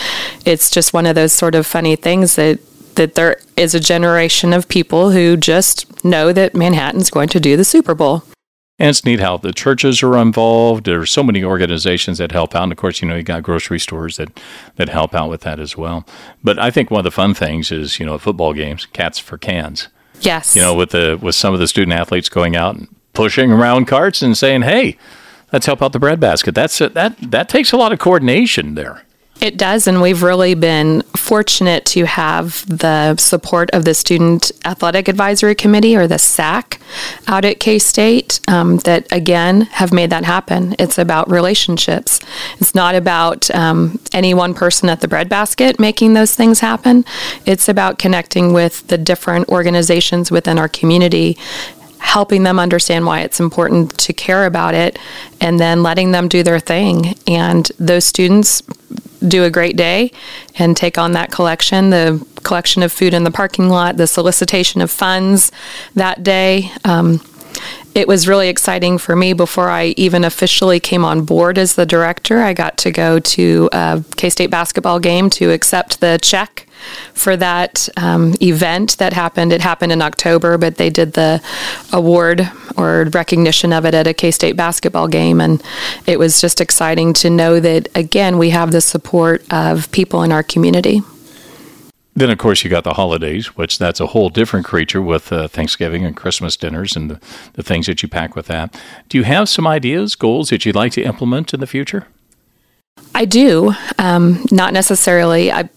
it's 0.45 0.71
just 0.71 0.93
one 0.93 1.07
of 1.07 1.15
those 1.15 1.33
sort 1.33 1.55
of 1.55 1.67
funny 1.67 1.97
things 1.97 2.37
that 2.37 2.59
that 2.97 3.15
there 3.15 3.41
is 3.57 3.75
a 3.75 3.81
generation 3.81 4.53
of 4.53 4.69
people 4.69 5.13
who 5.13 5.37
just 5.37 6.05
know 6.05 6.33
that 6.33 6.55
Manhattan's 6.55 7.11
going 7.11 7.29
to 7.29 7.41
do 7.41 7.57
the 7.57 7.65
Souper 7.65 7.95
Bowl. 7.95 8.23
And 8.79 8.89
it's 8.89 9.05
neat 9.05 9.21
how 9.21 9.37
the 9.37 9.53
churches 9.53 10.03
are 10.03 10.17
involved. 10.17 10.87
There 10.87 11.01
are 11.01 11.07
so 11.07 11.23
many 11.23 11.45
organizations 11.45 12.19
that 12.19 12.33
help 12.33 12.55
out. 12.55 12.65
And 12.65 12.73
of 12.73 12.79
course, 12.79 13.01
you 13.01 13.09
know, 13.09 13.17
you 13.17 13.23
got 13.23 13.43
grocery 13.43 13.79
stores 13.79 14.17
that, 14.17 14.41
that 14.77 14.89
help 14.89 15.15
out 15.15 15.29
with 15.29 15.43
that 15.43 15.61
as 15.61 15.77
well. 15.77 16.07
But 16.43 16.59
I 16.59 16.71
think 16.71 16.91
one 16.91 17.01
of 17.01 17.05
the 17.05 17.11
fun 17.11 17.35
things 17.35 17.71
is, 17.71 18.01
you 18.01 18.07
know, 18.07 18.19
football 18.19 18.55
games, 18.55 18.87
cats 18.87 19.19
for 19.19 19.39
cans. 19.39 19.89
Yes. 20.21 20.57
You 20.57 20.63
know, 20.63 20.75
with 20.75 20.91
the 20.91 21.19
with 21.21 21.35
some 21.35 21.53
of 21.53 21.61
the 21.61 21.67
student 21.67 21.93
athletes 21.99 22.29
going 22.29 22.57
out 22.57 22.77
and 22.77 22.89
pushing 23.13 23.53
around 23.53 23.87
carts 23.87 24.23
and 24.23 24.37
saying, 24.37 24.63
"Hey, 24.63 24.97
let's 25.53 25.67
help 25.67 25.83
out 25.83 25.93
the 25.93 25.99
breadbasket." 25.99 26.55
That's 26.55 26.81
a, 26.81 26.89
that 26.91 27.17
that 27.19 27.49
takes 27.49 27.73
a 27.73 27.77
lot 27.77 27.93
of 27.93 27.99
coordination 27.99 28.75
there. 28.75 29.05
It 29.43 29.57
does, 29.57 29.89
and 29.89 30.01
we've 30.01 30.23
really 30.23 30.55
been 30.55 31.03
fortunate 31.17 31.85
to 31.87 32.05
have 32.05 32.65
the 32.69 33.17
support 33.17 33.71
of 33.73 33.85
the 33.85 33.93
Student 33.93 34.53
Athletic 34.65 35.09
Advisory 35.09 35.57
Committee, 35.57 35.97
or 35.97 36.07
the 36.07 36.21
SAC, 36.21 36.81
out 37.27 37.45
at 37.45 37.59
K 37.59 37.81
State 37.81 38.39
um, 38.47 38.77
that, 38.79 39.11
again, 39.11 39.63
have 39.63 39.93
made 39.93 40.11
that 40.11 40.25
happen. 40.25 40.77
It's 40.79 40.97
about 40.97 41.29
relationships. 41.29 42.21
It's 42.61 42.73
not 42.73 42.95
about 42.95 43.51
um, 43.51 43.99
any 44.13 44.33
one 44.33 44.55
person 44.55 44.89
at 44.89 45.01
the 45.01 45.09
breadbasket 45.09 45.81
making 45.81 46.15
those 46.15 46.37
things 46.37 46.61
happen. 46.61 47.05
It's 47.45 47.69
about 47.69 47.99
connecting 47.99 48.53
with 48.53 48.87
the 48.87 48.99
different 48.99 49.49
organizations 49.49 50.31
within 50.31 50.57
our 50.57 50.69
community 50.69 51.37
helping 51.99 52.43
them 52.43 52.59
understand 52.59 53.07
why 53.07 53.21
it's 53.21 53.41
important 53.41 53.97
to 53.97 54.13
care 54.13 54.45
about 54.45 54.75
it 54.75 54.99
and 55.41 55.59
then 55.59 55.83
letting 55.83 56.11
them 56.11 56.29
do 56.29 56.43
their 56.43 56.59
thing. 56.59 57.15
And 57.27 57.71
those 57.79 58.05
students 58.05 58.63
do 59.27 59.45
a 59.45 59.51
great 59.51 59.77
day 59.77 60.11
and 60.59 60.77
take 60.77 60.99
on 60.99 61.13
that 61.13 61.31
collection 61.31 61.91
the 61.91 62.25
collection 62.43 62.83
of 62.83 62.93
food 62.93 63.15
in 63.15 63.25
the 63.25 63.31
parking 63.31 63.69
lot, 63.69 63.97
the 63.97 64.07
solicitation 64.07 64.81
of 64.81 64.91
funds 64.91 65.53
that 65.95 66.23
day. 66.23 66.71
Um, 66.85 67.21
it 67.95 68.09
was 68.09 68.27
really 68.27 68.49
exciting 68.49 68.99
for 68.99 69.15
me 69.15 69.33
before 69.33 69.69
I 69.69 69.95
even 69.97 70.25
officially 70.25 70.81
came 70.81 71.05
on 71.05 71.25
board 71.25 71.59
as 71.59 71.75
the 71.75 71.87
director. 71.87 72.41
I 72.41 72.53
got 72.55 72.79
to 72.79 72.91
go 72.91 73.19
to 73.19 73.69
a 73.73 74.05
K 74.17 74.31
State 74.31 74.51
basketball 74.51 74.99
game 74.99 75.31
to 75.31 75.51
accept 75.51 76.01
the 76.01 76.19
check 76.23 76.67
for 77.15 77.37
that 77.37 77.89
um, 77.97 78.35
event 78.43 78.99
that 78.99 79.13
happened. 79.13 79.53
It 79.53 79.61
happened 79.61 79.93
in 79.93 80.03
October, 80.03 80.59
but 80.59 80.77
they 80.77 80.91
did 80.91 81.13
the 81.13 81.41
award 81.93 82.51
or 82.77 83.09
recognition 83.13 83.73
of 83.73 83.85
it 83.85 83.95
at 83.95 84.07
a 84.07 84.15
K 84.15 84.31
State 84.31 84.57
basketball 84.57 85.07
game. 85.07 85.41
And 85.41 85.63
it 86.07 86.19
was 86.19 86.41
just 86.41 86.61
exciting 86.61 87.13
to 87.15 87.31
know 87.31 87.61
that, 87.61 87.89
again, 87.95 88.39
we 88.39 88.51
have 88.51 88.73
the 88.73 88.81
support 88.81 89.45
of 89.53 89.91
people 89.93 90.23
in 90.23 90.33
our 90.33 90.43
community. 90.43 91.03
Then, 92.15 92.29
of 92.29 92.39
course, 92.39 92.63
you 92.63 92.69
got 92.69 92.85
the 92.85 92.93
holidays, 92.95 93.57
which 93.57 93.79
that's 93.79 93.99
a 93.99 94.09
whole 94.09 94.29
different 94.29 94.67
creature 94.67 95.01
with 95.01 95.33
uh, 95.33 95.49
Thanksgiving 95.49 96.05
and 96.05 96.15
Christmas 96.15 96.57
dinners 96.57 96.95
and 96.95 97.11
the, 97.11 97.21
the 97.55 97.63
things 97.63 97.87
that 97.87 98.03
you 98.03 98.09
pack 98.09 98.37
with 98.37 98.47
that. 98.47 98.79
Do 99.09 99.17
you 99.17 99.25
have 99.25 99.49
some 99.49 99.67
ideas, 99.67 100.15
goals 100.15 100.51
that 100.51 100.67
you'd 100.67 100.75
like 100.75 100.93
to 100.93 101.03
implement 101.03 101.55
in 101.55 101.61
the 101.61 101.67
future? 101.67 102.07
I 103.15 103.25
do. 103.25 103.73
Um, 103.99 104.45
not 104.51 104.73
necessarily. 104.73 105.51
I 105.51 105.69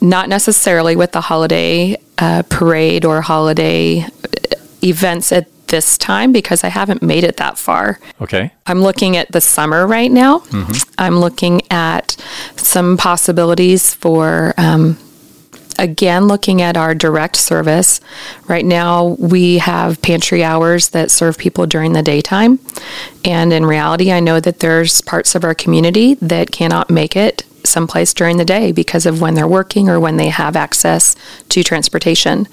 not 0.00 0.28
necessarily 0.28 0.96
with 0.96 1.12
the 1.12 1.20
holiday 1.20 1.96
uh, 2.18 2.42
parade 2.48 3.04
or 3.04 3.20
holiday 3.20 4.00
uh, 4.00 4.08
events 4.82 5.30
at 5.30 5.46
this 5.68 5.96
time 5.96 6.32
because 6.32 6.64
I 6.64 6.68
haven't 6.68 7.02
made 7.02 7.24
it 7.24 7.36
that 7.36 7.56
far. 7.56 8.00
Okay. 8.20 8.52
I'm 8.66 8.82
looking 8.82 9.16
at 9.16 9.30
the 9.32 9.40
summer 9.40 9.86
right 9.86 10.10
now. 10.10 10.40
Mm-hmm. 10.40 10.92
I'm 10.98 11.18
looking 11.18 11.62
at 11.70 12.16
some 12.56 12.96
possibilities 12.96 13.94
for. 13.94 14.54
Um, 14.56 14.96
again, 15.78 16.26
looking 16.26 16.62
at 16.62 16.76
our 16.76 16.94
direct 16.94 17.36
service, 17.36 18.00
right 18.48 18.64
now 18.64 19.16
we 19.18 19.58
have 19.58 20.00
pantry 20.02 20.42
hours 20.44 20.90
that 20.90 21.10
serve 21.10 21.38
people 21.38 21.66
during 21.66 21.92
the 21.92 22.02
daytime. 22.02 22.58
And 23.24 23.52
in 23.52 23.66
reality, 23.66 24.12
I 24.12 24.20
know 24.20 24.40
that 24.40 24.60
there's 24.60 25.00
parts 25.00 25.34
of 25.34 25.44
our 25.44 25.54
community 25.54 26.14
that 26.14 26.50
cannot 26.50 26.90
make 26.90 27.16
it 27.16 27.44
someplace 27.64 28.12
during 28.12 28.36
the 28.36 28.44
day 28.44 28.72
because 28.72 29.06
of 29.06 29.20
when 29.20 29.34
they're 29.34 29.46
working 29.46 29.88
or 29.88 30.00
when 30.00 30.16
they 30.16 30.28
have 30.28 30.56
access 30.56 31.14
to 31.48 31.62
transportation. 31.62 32.48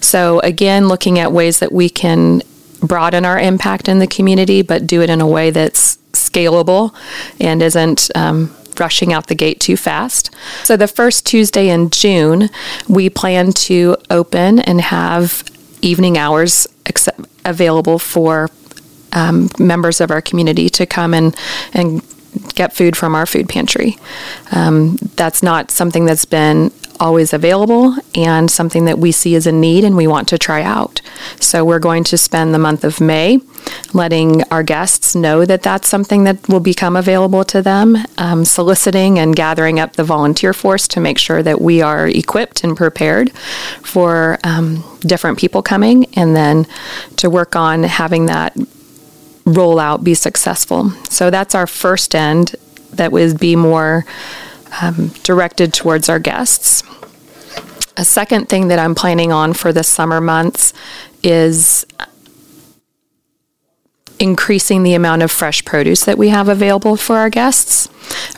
So, 0.00 0.40
again, 0.40 0.88
looking 0.88 1.18
at 1.18 1.32
ways 1.32 1.60
that 1.60 1.72
we 1.72 1.88
can 1.88 2.42
broaden 2.80 3.24
our 3.24 3.38
impact 3.38 3.88
in 3.88 3.98
the 3.98 4.06
community, 4.06 4.62
but 4.62 4.86
do 4.86 5.02
it 5.02 5.10
in 5.10 5.20
a 5.20 5.26
way 5.26 5.50
that's 5.50 5.96
scalable 6.12 6.94
and 7.38 7.62
isn't 7.62 8.10
um, 8.14 8.54
rushing 8.80 9.12
out 9.12 9.26
the 9.26 9.34
gate 9.34 9.60
too 9.60 9.76
fast. 9.76 10.30
So, 10.64 10.76
the 10.76 10.88
first 10.88 11.26
Tuesday 11.26 11.68
in 11.68 11.90
June, 11.90 12.48
we 12.88 13.10
plan 13.10 13.52
to 13.52 13.96
open 14.10 14.60
and 14.60 14.80
have 14.80 15.44
evening 15.82 16.18
hours 16.18 16.66
available 17.44 17.98
for 17.98 18.48
um, 19.12 19.48
members 19.58 20.00
of 20.00 20.10
our 20.10 20.20
community 20.22 20.68
to 20.70 20.86
come 20.86 21.14
and, 21.14 21.36
and 21.72 22.02
get 22.54 22.72
food 22.72 22.96
from 22.96 23.14
our 23.14 23.26
food 23.26 23.48
pantry. 23.48 23.96
Um, 24.52 24.96
that's 25.16 25.42
not 25.42 25.70
something 25.70 26.04
that's 26.04 26.24
been 26.24 26.72
always 27.00 27.32
available 27.32 27.96
and 28.14 28.50
something 28.50 28.84
that 28.84 28.98
we 28.98 29.10
see 29.10 29.34
as 29.34 29.46
a 29.46 29.52
need 29.52 29.84
and 29.84 29.96
we 29.96 30.06
want 30.06 30.28
to 30.28 30.38
try 30.38 30.62
out. 30.62 31.00
So 31.40 31.64
we're 31.64 31.78
going 31.78 32.04
to 32.04 32.18
spend 32.18 32.54
the 32.54 32.58
month 32.58 32.84
of 32.84 33.00
May 33.00 33.40
letting 33.92 34.42
our 34.44 34.62
guests 34.62 35.14
know 35.14 35.44
that 35.44 35.62
that's 35.62 35.88
something 35.88 36.24
that 36.24 36.48
will 36.48 36.60
become 36.60 36.96
available 36.96 37.44
to 37.44 37.62
them, 37.62 37.96
um, 38.18 38.44
soliciting 38.44 39.18
and 39.18 39.34
gathering 39.34 39.80
up 39.80 39.94
the 39.94 40.04
volunteer 40.04 40.52
force 40.52 40.86
to 40.88 41.00
make 41.00 41.18
sure 41.18 41.42
that 41.42 41.60
we 41.60 41.82
are 41.82 42.06
equipped 42.06 42.62
and 42.64 42.76
prepared 42.76 43.32
for 43.82 44.38
um, 44.44 44.84
different 45.00 45.38
people 45.38 45.62
coming, 45.62 46.06
and 46.14 46.36
then 46.36 46.66
to 47.16 47.30
work 47.30 47.56
on 47.56 47.82
having 47.82 48.26
that 48.26 48.54
rollout 49.44 50.04
be 50.04 50.14
successful. 50.14 50.90
So 51.08 51.30
that's 51.30 51.54
our 51.54 51.66
first 51.66 52.14
end 52.14 52.54
that 52.92 53.12
would 53.12 53.38
be 53.38 53.56
more 53.56 54.04
um, 54.82 55.08
directed 55.22 55.74
towards 55.74 56.08
our 56.08 56.18
guests. 56.18 56.82
A 57.96 58.04
second 58.04 58.48
thing 58.48 58.68
that 58.68 58.78
I'm 58.78 58.94
planning 58.94 59.32
on 59.32 59.52
for 59.52 59.72
the 59.72 59.84
summer 59.84 60.20
months 60.20 60.72
is 61.22 61.84
increasing 64.18 64.82
the 64.82 64.94
amount 64.94 65.22
of 65.22 65.30
fresh 65.30 65.64
produce 65.64 66.04
that 66.04 66.18
we 66.18 66.28
have 66.28 66.48
available 66.48 66.96
for 66.96 67.16
our 67.16 67.30
guests. 67.30 67.88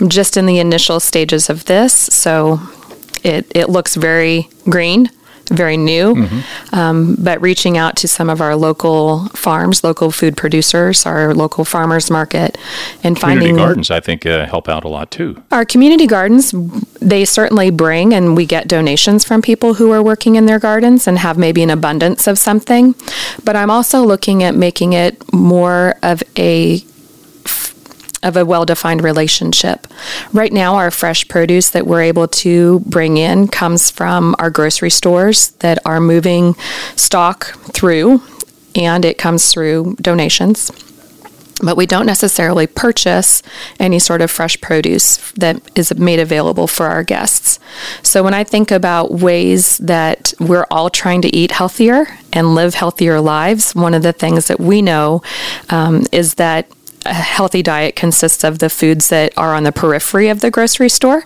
I'm 0.01 0.09
just 0.09 0.37
in 0.37 0.47
the 0.47 0.59
initial 0.59 1.01
stages 1.01 1.51
of 1.51 1.65
this, 1.65 1.93
so 1.93 2.61
it, 3.25 3.51
it 3.55 3.69
looks 3.69 3.97
very 3.97 4.49
green 4.65 5.11
very 5.52 5.76
new. 5.76 6.14
Mm-hmm. 6.14 6.75
Um, 6.75 7.16
but 7.18 7.40
reaching 7.40 7.76
out 7.78 7.97
to 7.97 8.09
some 8.09 8.30
of 8.30 8.40
our 8.40 8.56
local 8.56 9.26
farms, 9.28 9.85
local 9.85 10.11
food 10.11 10.37
producers, 10.37 11.06
our 11.06 11.35
local 11.35 11.64
farmers 11.64 12.11
market, 12.11 12.59
and 13.04 13.16
community 13.16 13.47
finding 13.47 13.56
gardens, 13.56 13.90
I 13.90 14.00
think, 14.00 14.26
uh, 14.26 14.47
help 14.47 14.68
out 14.68 14.85
a 14.85 14.88
lot 14.88 15.11
too. 15.11 15.42
Our 15.50 15.64
community 15.64 16.06
gardens, 16.06 16.54
they 17.00 17.25
certainly 17.25 17.71
bring, 17.71 18.12
and 18.12 18.37
we 18.37 18.47
get 18.47 18.68
donations 18.68 19.25
from 19.25 19.42
people 19.42 19.75
who 19.75 19.90
are 19.92 20.02
working 20.02 20.37
in 20.37 20.47
their 20.47 20.59
gardens 20.59 21.06
and 21.06 21.18
have 21.18 21.38
maybe 21.38 21.62
an 21.62 21.71
abundance 21.71 22.26
of 22.26 22.38
something. 22.38 22.94
But 23.44 23.56
I'm 23.56 23.71
also 23.71 24.02
looking 24.02 24.42
at 24.42 24.54
making 24.54 24.92
it 24.92 25.32
more 25.32 25.97
of 26.02 26.23
a 26.37 26.85
of 28.23 28.37
a 28.37 28.45
well 28.45 28.64
defined 28.64 29.02
relationship. 29.02 29.87
Right 30.33 30.52
now, 30.52 30.76
our 30.76 30.91
fresh 30.91 31.26
produce 31.29 31.71
that 31.71 31.87
we're 31.87 32.02
able 32.02 32.29
to 32.29 32.81
bring 32.81 33.17
in 33.17 33.49
comes 33.49 33.91
from 33.91 34.35
our 34.38 34.50
grocery 34.50 34.91
stores 34.91 35.50
that 35.61 35.79
are 35.85 36.00
moving 36.00 36.55
stock 36.97 37.47
through, 37.73 38.23
and 38.75 39.05
it 39.05 39.19
comes 39.19 39.52
through 39.52 39.97
donations. 40.00 40.71
But 41.64 41.76
we 41.76 41.87
don't 41.87 42.07
necessarily 42.07 42.67
purchase 42.67 43.41
any 43.79 44.00
sort 44.00 44.21
of 44.21 44.33
fresh 44.33 44.61
produce 44.61 45.31
that 45.33 45.61
is 45.76 45.95
made 45.97 46.19
available 46.19 46.67
for 46.67 46.87
our 46.87 47.05
guests. 47.05 47.61
So, 48.02 48.25
when 48.25 48.35
I 48.35 48.43
think 48.43 48.73
about 48.73 49.12
ways 49.12 49.79
that 49.79 50.35
we're 50.41 50.67
all 50.73 50.91
trying 50.91 51.23
to 51.23 51.35
eat 51.35 51.52
healthier 51.52 52.07
and 52.33 52.57
live 52.57 52.75
healthier 52.75 53.21
lives, 53.21 53.76
one 53.76 53.95
of 53.95 54.02
the 54.02 54.12
things 54.12 54.49
that 54.49 54.59
we 54.59 54.83
know 54.83 55.23
um, 55.71 56.05
is 56.11 56.35
that 56.35 56.67
a 57.04 57.14
healthy 57.14 57.62
diet 57.62 57.97
consists 57.97 58.44
of 58.44 58.59
the 58.59 58.71
foods 58.71 59.09
that 59.09 59.37
are 59.37 59.54
on 59.54 59.64
the 59.64 59.73
periphery 59.73 60.28
of 60.28 60.40
the 60.40 60.50
grocery 60.50 60.88
store. 60.88 61.25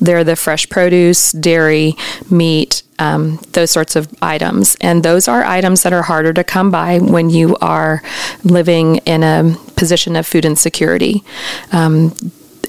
They're 0.00 0.24
the 0.24 0.36
fresh 0.36 0.68
produce, 0.68 1.32
dairy, 1.32 1.94
meat, 2.30 2.82
um, 2.98 3.40
those 3.52 3.70
sorts 3.70 3.96
of 3.96 4.12
items. 4.22 4.76
And 4.80 5.02
those 5.02 5.28
are 5.28 5.44
items 5.44 5.82
that 5.82 5.92
are 5.92 6.02
harder 6.02 6.32
to 6.32 6.44
come 6.44 6.70
by 6.70 6.98
when 6.98 7.30
you 7.30 7.56
are 7.56 8.02
living 8.42 8.96
in 8.98 9.22
a 9.22 9.56
position 9.76 10.16
of 10.16 10.26
food 10.26 10.44
insecurity. 10.44 11.24
Um, 11.72 12.14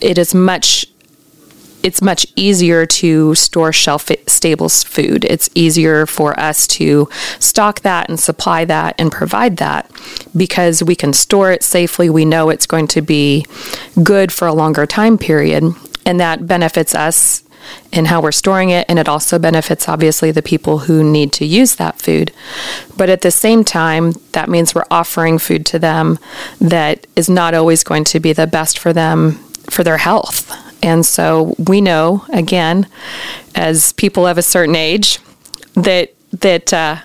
it 0.01 0.17
is 0.17 0.33
much 0.33 0.87
it's 1.85 2.01
much 2.01 2.25
easier 2.35 2.87
to 2.87 3.35
store 3.35 3.71
shelf 3.71 4.09
stable 4.25 4.69
food. 4.69 5.23
It's 5.23 5.51
easier 5.53 6.07
for 6.07 6.37
us 6.39 6.65
to 6.79 7.07
stock 7.37 7.81
that 7.81 8.09
and 8.09 8.19
supply 8.19 8.65
that 8.65 8.95
and 8.97 9.11
provide 9.11 9.57
that 9.57 9.91
because 10.35 10.81
we 10.81 10.95
can 10.95 11.13
store 11.13 11.51
it 11.51 11.61
safely. 11.61 12.09
We 12.09 12.25
know 12.25 12.49
it's 12.49 12.65
going 12.65 12.87
to 12.87 13.03
be 13.03 13.45
good 14.01 14.31
for 14.31 14.47
a 14.47 14.53
longer 14.53 14.87
time 14.87 15.19
period, 15.19 15.63
and 16.07 16.19
that 16.19 16.47
benefits 16.47 16.95
us 16.95 17.43
in 17.91 18.05
how 18.05 18.19
we're 18.19 18.31
storing 18.31 18.71
it, 18.71 18.87
and 18.89 18.97
it 18.97 19.07
also 19.07 19.37
benefits 19.37 19.87
obviously 19.87 20.31
the 20.31 20.41
people 20.41 20.79
who 20.79 21.03
need 21.03 21.31
to 21.33 21.45
use 21.45 21.75
that 21.75 22.01
food. 22.01 22.31
But 22.97 23.11
at 23.11 23.21
the 23.21 23.29
same 23.29 23.63
time, 23.63 24.13
that 24.31 24.49
means 24.49 24.73
we're 24.73 24.85
offering 24.89 25.37
food 25.37 25.67
to 25.67 25.77
them 25.77 26.17
that 26.59 27.05
is 27.15 27.29
not 27.29 27.53
always 27.53 27.83
going 27.83 28.05
to 28.05 28.19
be 28.19 28.33
the 28.33 28.47
best 28.47 28.79
for 28.79 28.91
them 28.91 29.33
for 29.69 29.83
their 29.83 29.97
health. 29.97 30.64
And 30.85 31.03
so 31.03 31.55
we 31.57 31.81
know, 31.81 32.23
again, 32.31 32.87
as 33.55 33.91
people 33.93 34.27
of 34.27 34.37
a 34.37 34.43
certain 34.43 34.75
age, 34.75 35.17
that 35.73 36.13
that 36.41 36.71
uh, 36.71 36.97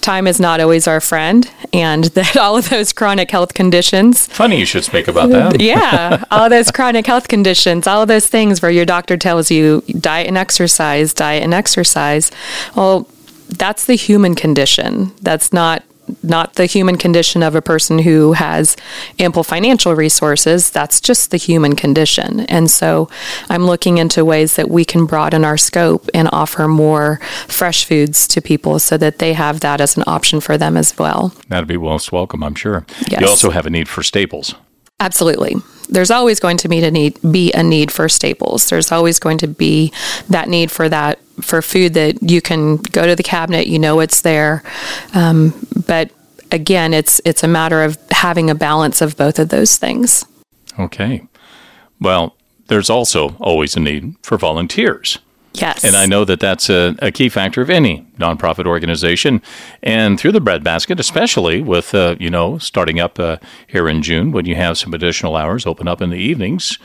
time 0.00 0.26
is 0.26 0.40
not 0.40 0.58
always 0.58 0.88
our 0.88 1.02
friend, 1.02 1.50
and 1.74 2.04
that 2.16 2.38
all 2.38 2.56
of 2.56 2.70
those 2.70 2.94
chronic 2.94 3.30
health 3.30 3.52
conditions. 3.52 4.26
Funny 4.28 4.58
you 4.58 4.64
should 4.64 4.84
speak 4.84 5.06
about 5.06 5.28
that. 5.28 5.60
yeah, 5.60 6.24
all 6.30 6.48
those 6.48 6.70
chronic 6.70 7.06
health 7.06 7.28
conditions, 7.28 7.86
all 7.86 8.00
of 8.00 8.08
those 8.08 8.26
things 8.26 8.62
where 8.62 8.70
your 8.70 8.86
doctor 8.86 9.18
tells 9.18 9.50
you 9.50 9.82
diet 10.00 10.26
and 10.26 10.38
exercise, 10.38 11.12
diet 11.12 11.42
and 11.42 11.52
exercise. 11.52 12.30
Well, 12.74 13.06
that's 13.50 13.84
the 13.84 13.96
human 13.96 14.34
condition. 14.34 15.12
That's 15.20 15.52
not 15.52 15.82
not 16.22 16.54
the 16.54 16.66
human 16.66 16.96
condition 16.96 17.42
of 17.42 17.54
a 17.54 17.62
person 17.62 17.98
who 17.98 18.32
has 18.32 18.76
ample 19.18 19.42
financial 19.42 19.94
resources. 19.94 20.70
That's 20.70 21.00
just 21.00 21.30
the 21.30 21.36
human 21.36 21.76
condition. 21.76 22.40
And 22.40 22.70
so 22.70 23.08
I'm 23.48 23.64
looking 23.64 23.98
into 23.98 24.24
ways 24.24 24.56
that 24.56 24.70
we 24.70 24.84
can 24.84 25.06
broaden 25.06 25.44
our 25.44 25.56
scope 25.56 26.08
and 26.14 26.28
offer 26.32 26.68
more 26.68 27.20
fresh 27.46 27.84
foods 27.84 28.26
to 28.28 28.40
people 28.40 28.78
so 28.78 28.96
that 28.96 29.18
they 29.18 29.32
have 29.32 29.60
that 29.60 29.80
as 29.80 29.96
an 29.96 30.04
option 30.06 30.40
for 30.40 30.56
them 30.58 30.76
as 30.76 30.98
well. 30.98 31.34
That'd 31.48 31.68
be 31.68 31.76
most 31.76 32.12
welcome, 32.12 32.42
I'm 32.42 32.54
sure. 32.54 32.86
Yes. 33.08 33.20
You 33.20 33.28
also 33.28 33.50
have 33.50 33.66
a 33.66 33.70
need 33.70 33.88
for 33.88 34.02
staples. 34.02 34.54
Absolutely. 35.00 35.56
There's 35.90 36.10
always 36.10 36.40
going 36.40 36.56
to 36.58 36.68
be 36.68 36.82
a 36.84 36.90
need 36.90 37.18
be 37.30 37.52
a 37.52 37.62
need 37.62 37.90
for 37.90 38.08
staples. 38.08 38.68
There's 38.68 38.92
always 38.92 39.18
going 39.18 39.38
to 39.38 39.48
be 39.48 39.92
that 40.28 40.48
need 40.48 40.70
for 40.70 40.88
that 40.88 41.18
for 41.40 41.62
food 41.62 41.94
that 41.94 42.22
you 42.22 42.40
can 42.40 42.76
go 42.76 43.06
to 43.06 43.16
the 43.16 43.22
cabinet, 43.22 43.66
you 43.66 43.78
know 43.78 44.00
it's 44.00 44.20
there. 44.20 44.62
Um, 45.14 45.54
but 45.86 46.10
again, 46.52 46.94
it's 46.94 47.20
it's 47.24 47.42
a 47.42 47.48
matter 47.48 47.82
of 47.82 47.98
having 48.10 48.50
a 48.50 48.54
balance 48.54 49.00
of 49.00 49.16
both 49.16 49.38
of 49.38 49.48
those 49.48 49.76
things. 49.76 50.24
Okay. 50.78 51.26
Well, 52.00 52.36
there's 52.68 52.90
also 52.90 53.36
always 53.40 53.76
a 53.76 53.80
need 53.80 54.14
for 54.22 54.38
volunteers. 54.38 55.18
Yes. 55.54 55.84
And 55.84 55.96
I 55.96 56.06
know 56.06 56.24
that 56.24 56.40
that's 56.40 56.70
a, 56.70 56.94
a, 57.00 57.10
key 57.10 57.28
factor 57.28 57.60
of 57.60 57.70
any 57.70 58.06
nonprofit 58.18 58.66
organization. 58.66 59.42
And 59.82 60.18
through 60.18 60.32
the 60.32 60.40
breadbasket, 60.40 61.00
especially 61.00 61.60
with, 61.60 61.94
uh, 61.94 62.16
you 62.20 62.30
know, 62.30 62.58
starting 62.58 63.00
up 63.00 63.18
uh, 63.18 63.38
here 63.66 63.88
in 63.88 64.02
June 64.02 64.30
when 64.30 64.46
you 64.46 64.54
have 64.54 64.78
some 64.78 64.94
additional 64.94 65.36
hours 65.36 65.66
open 65.66 65.88
up 65.88 66.00
in 66.00 66.10
the 66.10 66.16
evenings, 66.16 66.78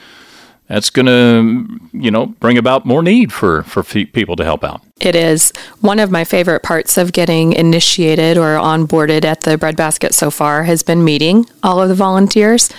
that's 0.67 0.89
going 0.89 1.05
to, 1.05 1.79
you 1.93 2.09
know, 2.09 2.25
bring 2.25 2.57
about 2.57 2.85
more 2.85 3.03
need 3.03 3.31
for, 3.31 3.61
for 3.63 3.83
people 3.83 4.35
to 4.35 4.43
help 4.43 4.63
out. 4.63 4.81
It 4.99 5.15
is. 5.15 5.51
One 5.81 5.99
of 5.99 6.09
my 6.09 6.23
favorite 6.23 6.63
parts 6.63 6.97
of 6.97 7.11
getting 7.11 7.53
initiated 7.53 8.37
or 8.37 8.55
onboarded 8.55 9.25
at 9.25 9.41
the 9.41 9.57
breadbasket 9.57 10.15
so 10.15 10.31
far 10.31 10.63
has 10.63 10.81
been 10.81 11.03
meeting 11.03 11.45
all 11.61 11.79
of 11.81 11.89
the 11.89 11.95
volunteers. 11.95 12.71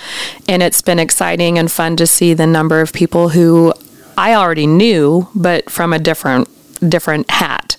And 0.48 0.62
it's 0.64 0.82
been 0.82 0.98
exciting 0.98 1.58
and 1.58 1.70
fun 1.70 1.94
to 1.96 2.06
see 2.06 2.34
the 2.34 2.46
number 2.46 2.80
of 2.80 2.92
people 2.92 3.28
who 3.28 3.72
I 4.16 4.34
already 4.34 4.66
knew, 4.66 5.28
but 5.34 5.70
from 5.70 5.92
a 5.92 5.98
different 5.98 6.48
different 6.86 7.30
hat. 7.30 7.76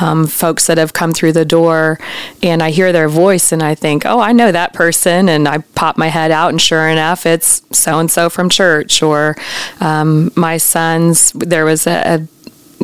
Um, 0.00 0.26
folks 0.26 0.66
that 0.66 0.78
have 0.78 0.92
come 0.92 1.12
through 1.12 1.32
the 1.32 1.44
door, 1.44 1.98
and 2.42 2.62
I 2.62 2.70
hear 2.70 2.92
their 2.92 3.08
voice, 3.08 3.52
and 3.52 3.62
I 3.62 3.74
think, 3.74 4.04
oh, 4.04 4.20
I 4.20 4.32
know 4.32 4.52
that 4.52 4.74
person. 4.74 5.28
And 5.28 5.48
I 5.48 5.58
pop 5.58 5.96
my 5.96 6.08
head 6.08 6.30
out, 6.30 6.50
and 6.50 6.60
sure 6.60 6.88
enough, 6.88 7.26
it's 7.26 7.62
so 7.70 7.98
and 7.98 8.10
so 8.10 8.28
from 8.28 8.48
church. 8.50 9.02
Or 9.02 9.36
um, 9.80 10.30
my 10.36 10.56
son's, 10.56 11.32
there 11.32 11.64
was 11.64 11.86
a, 11.86 12.02
a 12.04 12.28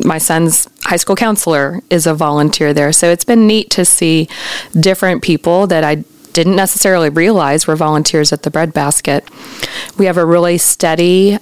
my 0.03 0.17
son's 0.17 0.67
high 0.83 0.97
school 0.97 1.15
counselor 1.15 1.81
is 1.89 2.07
a 2.07 2.13
volunteer 2.13 2.73
there. 2.73 2.91
So 2.91 3.09
it's 3.11 3.25
been 3.25 3.45
neat 3.45 3.69
to 3.71 3.85
see 3.85 4.27
different 4.79 5.21
people 5.21 5.67
that 5.67 5.83
I 5.83 6.03
didn't 6.33 6.55
necessarily 6.55 7.09
realize 7.09 7.67
were 7.67 7.75
volunteers 7.75 8.33
at 8.33 8.43
the 8.43 8.49
breadbasket. 8.49 9.29
We 9.97 10.05
have 10.05 10.17
a 10.17 10.25
really 10.25 10.57
steady 10.57 11.37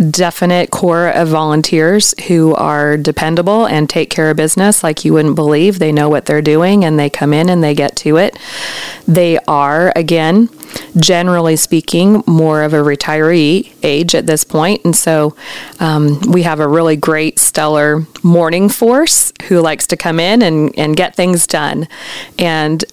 definite 0.00 0.70
core 0.70 1.08
of 1.08 1.28
volunteers 1.28 2.14
who 2.26 2.54
are 2.54 2.96
dependable 2.96 3.66
and 3.66 3.88
take 3.88 4.08
care 4.08 4.30
of 4.30 4.36
business 4.36 4.82
like 4.82 5.04
you 5.04 5.12
wouldn't 5.12 5.34
believe. 5.34 5.78
They 5.78 5.92
know 5.92 6.08
what 6.08 6.26
they're 6.26 6.40
doing 6.42 6.84
and 6.84 6.98
they 6.98 7.10
come 7.10 7.34
in 7.34 7.48
and 7.50 7.62
they 7.62 7.74
get 7.74 7.96
to 7.96 8.16
it. 8.16 8.38
They 9.06 9.38
are, 9.40 9.92
again, 9.94 10.48
generally 10.96 11.56
speaking, 11.56 12.22
more 12.26 12.62
of 12.62 12.72
a 12.72 12.78
retiree 12.78 13.72
age 13.82 14.14
at 14.14 14.26
this 14.26 14.44
point. 14.44 14.84
And 14.84 14.96
so 14.96 15.36
um, 15.80 16.20
we 16.28 16.42
have 16.42 16.60
a 16.60 16.68
really 16.68 16.96
great, 16.96 17.38
stellar 17.38 18.06
morning 18.22 18.68
force 18.68 19.32
who 19.48 19.60
likes 19.60 19.86
to 19.88 19.96
come 19.96 20.20
in 20.20 20.42
and, 20.42 20.76
and 20.78 20.96
get 20.96 21.14
things 21.14 21.46
done. 21.46 21.88
And 22.38 22.84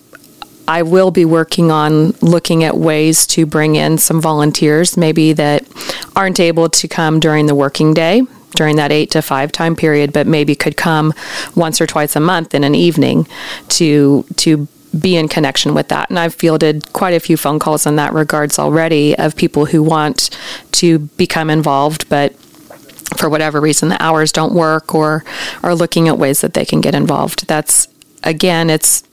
I 0.67 0.83
will 0.83 1.11
be 1.11 1.25
working 1.25 1.71
on 1.71 2.11
looking 2.21 2.63
at 2.63 2.77
ways 2.77 3.25
to 3.27 3.45
bring 3.45 3.75
in 3.75 3.97
some 3.97 4.21
volunteers, 4.21 4.97
maybe 4.97 5.33
that 5.33 5.65
aren't 6.15 6.39
able 6.39 6.69
to 6.69 6.87
come 6.87 7.19
during 7.19 7.45
the 7.45 7.55
working 7.55 7.93
day 7.93 8.23
during 8.55 8.77
that 8.77 8.91
eight 8.91 9.11
to 9.11 9.21
five 9.21 9.51
time 9.51 9.75
period, 9.75 10.11
but 10.11 10.25
maybe 10.25 10.55
could 10.55 10.75
come 10.77 11.13
once 11.55 11.79
or 11.79 11.85
twice 11.85 12.15
a 12.15 12.19
month 12.19 12.55
in 12.55 12.63
an 12.63 12.75
evening 12.75 13.27
to 13.69 14.25
to 14.37 14.67
be 14.99 15.15
in 15.15 15.27
connection 15.27 15.73
with 15.73 15.89
that. 15.89 16.09
And 16.09 16.17
I've 16.17 16.33
fielded 16.33 16.91
quite 16.93 17.13
a 17.13 17.19
few 17.19 17.37
phone 17.37 17.59
calls 17.59 17.85
in 17.85 17.97
that 17.97 18.13
regards 18.13 18.57
already 18.57 19.15
of 19.17 19.35
people 19.35 19.65
who 19.65 19.83
want 19.83 20.29
to 20.73 20.99
become 20.99 21.49
involved, 21.49 22.09
but 22.09 22.33
for 23.15 23.29
whatever 23.29 23.61
reason 23.61 23.89
the 23.89 24.01
hours 24.01 24.31
don't 24.31 24.53
work 24.53 24.95
or 24.95 25.23
are 25.63 25.75
looking 25.75 26.07
at 26.07 26.17
ways 26.17 26.41
that 26.41 26.53
they 26.53 26.65
can 26.65 26.81
get 26.81 26.95
involved. 26.95 27.47
That's 27.47 27.87
again, 28.23 28.69
it's 28.69 29.03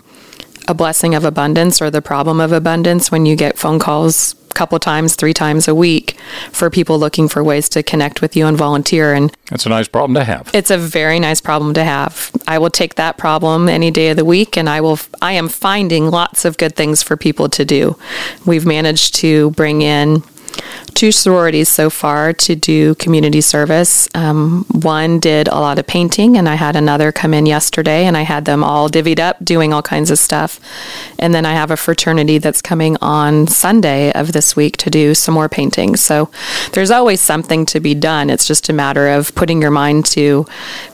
a 0.67 0.75
blessing 0.75 1.15
of 1.15 1.25
abundance 1.25 1.81
or 1.83 1.91
the 1.91 2.03
problem 2.03 2.41
of 2.41 2.53
abundance 2.53 3.11
when 3.11 3.27
you 3.27 3.37
get 3.37 3.59
phone 3.59 3.79
calls 3.79 4.35
a 4.51 4.55
couple 4.55 4.79
times, 4.79 5.17
three 5.17 5.35
times 5.35 5.67
a 5.67 5.75
week 5.75 6.17
for 6.53 6.71
people 6.71 6.99
looking 6.99 7.29
for 7.29 7.43
ways 7.43 7.69
to 7.71 7.83
connect 7.83 8.23
with 8.23 8.37
you 8.37 8.47
and 8.47 8.57
volunteer. 8.57 9.13
And 9.13 9.37
it's 9.51 9.67
a 9.67 9.69
nice 9.69 9.89
problem 9.89 10.15
to 10.15 10.25
have. 10.25 10.51
it's 10.55 10.71
a 10.71 10.79
very 10.79 11.19
nice 11.19 11.41
problem 11.41 11.75
to 11.75 11.85
have. 11.85 12.31
I 12.47 12.59
will 12.59 12.71
take 12.71 12.95
that 12.95 13.19
problem 13.19 13.69
any 13.69 13.91
day 13.91 14.11
of 14.11 14.17
the 14.17 14.25
week, 14.25 14.57
and 14.57 14.69
I 14.69 14.81
will. 14.81 14.99
I 15.21 15.33
am 15.33 15.49
finding 15.49 16.11
lots 16.11 16.45
of 16.45 16.57
good 16.57 16.77
things 16.77 17.03
for 17.03 17.17
people 17.17 17.49
to 17.51 17.65
do. 17.65 17.99
We've 18.47 18.67
managed 18.67 19.17
to 19.17 19.51
bring 19.53 19.83
in 19.83 20.23
two 20.95 21.13
sororities 21.13 21.69
so 21.69 21.91
far 21.91 22.33
to 22.33 22.55
do 22.55 22.95
community 22.95 23.41
service. 23.41 24.09
Um, 24.15 24.65
one 24.71 25.19
did 25.19 25.49
a 25.49 25.55
lot 25.55 25.79
of 25.79 25.87
painting, 25.87 26.37
and 26.37 26.49
I 26.49 26.55
had 26.55 26.77
another 26.77 27.13
come 27.13 27.35
in 27.35 27.47
yesterday, 27.47 28.05
and 28.05 28.17
I 28.17 28.23
had 28.23 28.45
them 28.45 28.63
all 28.63 28.89
divvied 28.89 29.19
up 29.19 29.45
doing 29.45 29.73
all 29.73 29.83
kinds 29.83 30.11
of 30.11 30.19
stuff. 30.19 30.61
And 31.19 31.35
then 31.35 31.45
I 31.45 31.53
have 31.53 31.71
a 31.71 31.77
fraternity 31.77 32.39
that's 32.39 32.63
coming 32.63 32.97
on 33.01 33.47
Sunday 33.47 34.13
of 34.13 34.33
this 34.33 34.57
week 34.57 34.77
to 34.79 34.91
do 34.91 35.15
some 35.15 35.35
more 35.35 35.49
painting. 35.49 35.97
So 35.97 36.31
there's 36.73 36.91
always 36.91 37.21
something 37.21 37.67
to 37.67 37.81
be 37.81 37.95
done. 37.95 38.31
It's 38.31 38.47
just 38.47 38.69
a 38.69 38.73
matter 38.73 39.09
of 39.09 39.35
putting 39.35 39.61
your 39.61 39.71
mind 39.71 40.07
to 40.07 40.47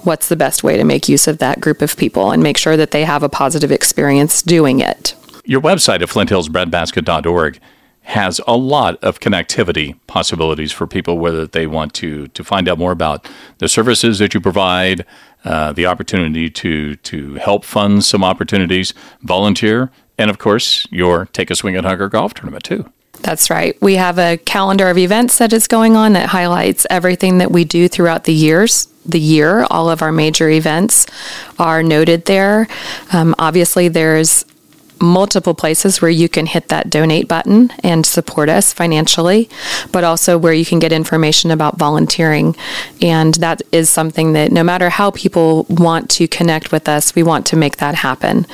what's 0.03 0.29
the 0.29 0.37
best 0.37 0.64
way 0.64 0.77
to 0.77 0.85
make 0.85 1.09
use 1.09 1.29
of 1.29 1.38
that 1.38 1.61
group 1.61 1.83
of 1.83 1.96
people 1.96 2.31
and 2.31 2.42
make 2.42 2.57
sure 2.57 2.77
that 2.77 2.90
they 2.90 3.05
have 3.05 3.23
a 3.23 3.29
positive 3.29 3.70
experience 3.70 4.42
doing 4.42 4.81
it. 4.81 5.14
Your 5.44 5.61
website 5.61 6.03
at 6.03 6.09
flinthillsbreadbasket.org 6.09 7.61
has 8.11 8.40
a 8.49 8.57
lot 8.57 9.03
of 9.05 9.20
connectivity 9.20 9.96
possibilities 10.09 10.73
for 10.73 10.87
people, 10.87 11.18
whether 11.18 11.46
they 11.46 11.66
want 11.66 11.94
to 11.94 12.27
to 12.29 12.42
find 12.42 12.68
out 12.68 12.79
more 12.79 12.92
about 12.92 13.29
the 13.59 13.68
services 13.68 14.18
that 14.18 14.35
you 14.35 14.40
provide, 14.40 15.07
uh, 15.44 15.73
the 15.73 15.87
opportunity 15.87 16.51
to 16.51 16.96
to 16.96 17.35
help 17.35 17.64
fund 17.64 18.05
some 18.05 18.25
opportunities, 18.25 18.92
volunteer, 19.23 19.90
and 20.18 20.29
of 20.29 20.38
course 20.38 20.87
your 20.90 21.27
Take 21.27 21.51
a 21.51 21.55
Swing 21.55 21.77
at 21.77 21.85
Hunger 21.85 22.09
golf 22.09 22.35
tournament 22.35 22.64
too. 22.64 22.90
That's 23.23 23.51
right. 23.51 23.81
We 23.81 23.94
have 23.96 24.18
a 24.18 24.38
calendar 24.38 24.88
of 24.88 24.99
events 24.99 25.38
that 25.38 25.53
is 25.53 25.68
going 25.68 25.94
on 25.94 26.14
that 26.14 26.31
highlights 26.31 26.87
everything 26.90 27.38
that 27.38 27.53
we 27.53 27.64
do 27.64 27.87
throughout 27.87 28.25
the 28.25 28.33
years. 28.33 28.88
The 29.07 29.20
year, 29.20 29.66
all 29.70 29.90
of 29.90 30.03
our 30.03 30.12
major 30.12 30.49
events 30.49 31.07
are 31.59 31.83
noted 31.83 32.25
there. 32.25 32.66
Um, 33.12 33.35
obviously, 33.38 33.88
there's 33.88 34.44
multiple 35.01 35.55
places 35.55 36.01
where 36.01 36.11
you 36.11 36.29
can 36.29 36.47
hit 36.47 36.69
that 36.69 36.91
donate 36.91 37.29
button 37.29 37.73
and 37.83 38.05
support 38.05 38.49
us 38.49 38.73
financially, 38.73 39.49
but 39.93 40.05
also 40.05 40.37
where 40.37 40.53
you 40.53 40.65
can 40.65 40.79
get 40.79 40.93
information 40.93 41.51
about 41.51 41.79
volunteering. 41.79 42.55
And 43.01 43.35
that 43.35 43.63
is 43.73 43.89
something 43.89 44.33
that 44.35 44.53
no 44.53 44.63
matter 44.63 44.91
how 44.91 45.11
people 45.11 45.65
want 45.69 46.11
to 46.11 46.29
connect 46.29 46.73
with 46.73 46.89
us, 46.89 47.15
we 47.15 47.23
want 47.23 47.47
to 47.47 47.57
make 47.57 47.79
that 47.79 47.95
happen. 47.97 48.47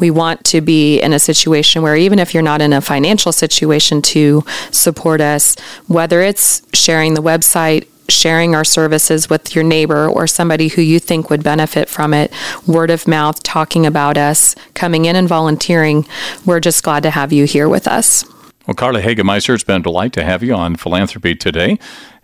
We 0.00 0.10
want 0.10 0.44
to 0.46 0.60
be 0.60 1.00
in 1.00 1.12
a 1.12 1.18
situation 1.18 1.82
where 1.82 1.96
even 1.96 2.18
if 2.18 2.34
you're 2.34 2.42
not 2.42 2.60
in 2.60 2.72
a 2.72 2.80
financial 2.80 3.32
situation 3.32 4.02
to 4.02 4.44
support 4.70 5.20
us, 5.20 5.56
whether 5.86 6.20
it's 6.20 6.62
sharing 6.72 7.14
the 7.14 7.22
website, 7.22 7.86
sharing 8.08 8.54
our 8.54 8.64
services 8.64 9.30
with 9.30 9.54
your 9.54 9.64
neighbor 9.64 10.08
or 10.08 10.26
somebody 10.26 10.68
who 10.68 10.82
you 10.82 10.98
think 10.98 11.30
would 11.30 11.42
benefit 11.42 11.88
from 11.88 12.14
it, 12.14 12.32
word 12.66 12.90
of 12.90 13.06
mouth, 13.08 13.42
talking 13.42 13.86
about 13.86 14.16
us, 14.16 14.54
coming 14.74 15.04
in 15.04 15.16
and 15.16 15.28
volunteering, 15.28 16.06
we're 16.44 16.60
just 16.60 16.82
glad 16.82 17.02
to 17.02 17.10
have 17.10 17.32
you 17.32 17.44
here 17.44 17.68
with 17.68 17.86
us. 17.86 18.24
Well, 18.66 18.74
Karla 18.74 19.02
Hagemeister, 19.02 19.54
it's 19.54 19.64
been 19.64 19.80
a 19.80 19.84
delight 19.84 20.12
to 20.12 20.24
have 20.24 20.42
you 20.42 20.54
on 20.54 20.76
Philanthropy 20.76 21.34
today. 21.34 21.78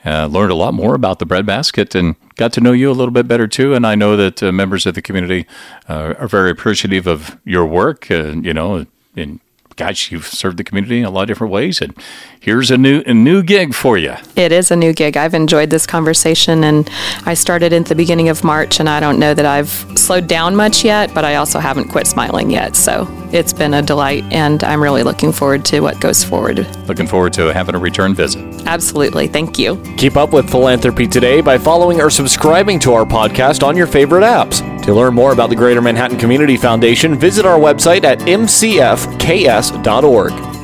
Uh, 0.06 0.26
learned 0.26 0.52
a 0.52 0.54
lot 0.54 0.72
more 0.72 0.94
about 0.94 1.18
the 1.18 1.26
breadbasket 1.26 1.94
and 1.96 2.14
got 2.36 2.52
to 2.52 2.60
know 2.60 2.70
you 2.70 2.88
a 2.90 2.92
little 2.92 3.12
bit 3.12 3.26
better 3.26 3.48
too. 3.48 3.74
And 3.74 3.84
I 3.84 3.96
know 3.96 4.16
that 4.16 4.40
uh, 4.42 4.52
members 4.52 4.86
of 4.86 4.94
the 4.94 5.02
community 5.02 5.46
uh, 5.88 6.14
are 6.18 6.28
very 6.28 6.50
appreciative 6.50 7.08
of 7.08 7.36
your 7.44 7.66
work. 7.66 8.08
You 8.08 8.54
know, 8.54 8.86
and 9.16 9.40
gosh, 9.78 10.10
you've 10.12 10.26
served 10.26 10.58
the 10.58 10.64
community 10.64 10.98
in 10.98 11.04
a 11.04 11.10
lot 11.10 11.22
of 11.22 11.28
different 11.28 11.52
ways. 11.52 11.80
And 11.80 11.94
here's 12.40 12.70
a 12.70 12.76
new 12.76 13.02
a 13.06 13.14
new 13.14 13.42
gig 13.42 13.72
for 13.72 13.96
you. 13.96 14.14
It 14.36 14.52
is 14.52 14.70
a 14.70 14.76
new 14.76 14.92
gig. 14.92 15.16
I've 15.16 15.34
enjoyed 15.34 15.70
this 15.70 15.86
conversation, 15.86 16.64
and 16.64 16.90
I 17.24 17.34
started 17.34 17.72
at 17.72 17.86
the 17.86 17.94
beginning 17.94 18.28
of 18.28 18.44
March, 18.44 18.80
and 18.80 18.88
I 18.88 19.00
don't 19.00 19.18
know 19.18 19.32
that 19.32 19.46
I've 19.46 19.70
slowed 19.98 20.26
down 20.26 20.56
much 20.56 20.84
yet, 20.84 21.14
but 21.14 21.24
I 21.24 21.36
also 21.36 21.60
haven't 21.60 21.88
quit 21.88 22.06
smiling 22.06 22.50
yet. 22.50 22.76
So 22.76 23.06
it's 23.32 23.52
been 23.52 23.72
a 23.72 23.80
delight, 23.80 24.24
and 24.32 24.62
I'm 24.64 24.82
really 24.82 25.04
looking 25.04 25.32
forward 25.32 25.64
to 25.66 25.80
what 25.80 26.00
goes 26.00 26.24
forward. 26.24 26.58
Looking 26.88 27.06
forward 27.06 27.32
to 27.34 27.52
having 27.54 27.74
a 27.74 27.78
return 27.78 28.14
visit. 28.14 28.44
Absolutely. 28.66 29.28
Thank 29.28 29.58
you. 29.58 29.80
Keep 29.96 30.16
up 30.16 30.32
with 30.32 30.50
Philanthropy 30.50 31.06
Today 31.06 31.40
by 31.40 31.56
following 31.56 32.00
or 32.00 32.10
subscribing 32.10 32.80
to 32.80 32.92
our 32.94 33.04
podcast 33.04 33.62
on 33.62 33.76
your 33.76 33.86
favorite 33.86 34.22
apps. 34.22 34.77
To 34.88 34.94
learn 34.94 35.12
more 35.12 35.32
about 35.34 35.50
the 35.50 35.54
Greater 35.54 35.82
Manhattan 35.82 36.16
Community 36.16 36.56
Foundation, 36.56 37.14
visit 37.14 37.44
our 37.44 37.58
website 37.58 38.04
at 38.04 38.20
mcfks.org. 38.20 38.72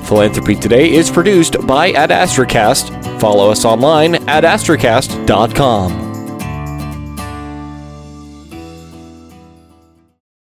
Philanthropy 0.06 0.54
Today 0.54 0.90
is 0.90 1.10
produced 1.10 1.66
by 1.66 1.92
Ad 1.92 2.08
Astracast. 2.08 3.20
Follow 3.20 3.50
us 3.50 3.66
online 3.66 4.14
at 4.26 4.44
astracast.com. 4.44 6.13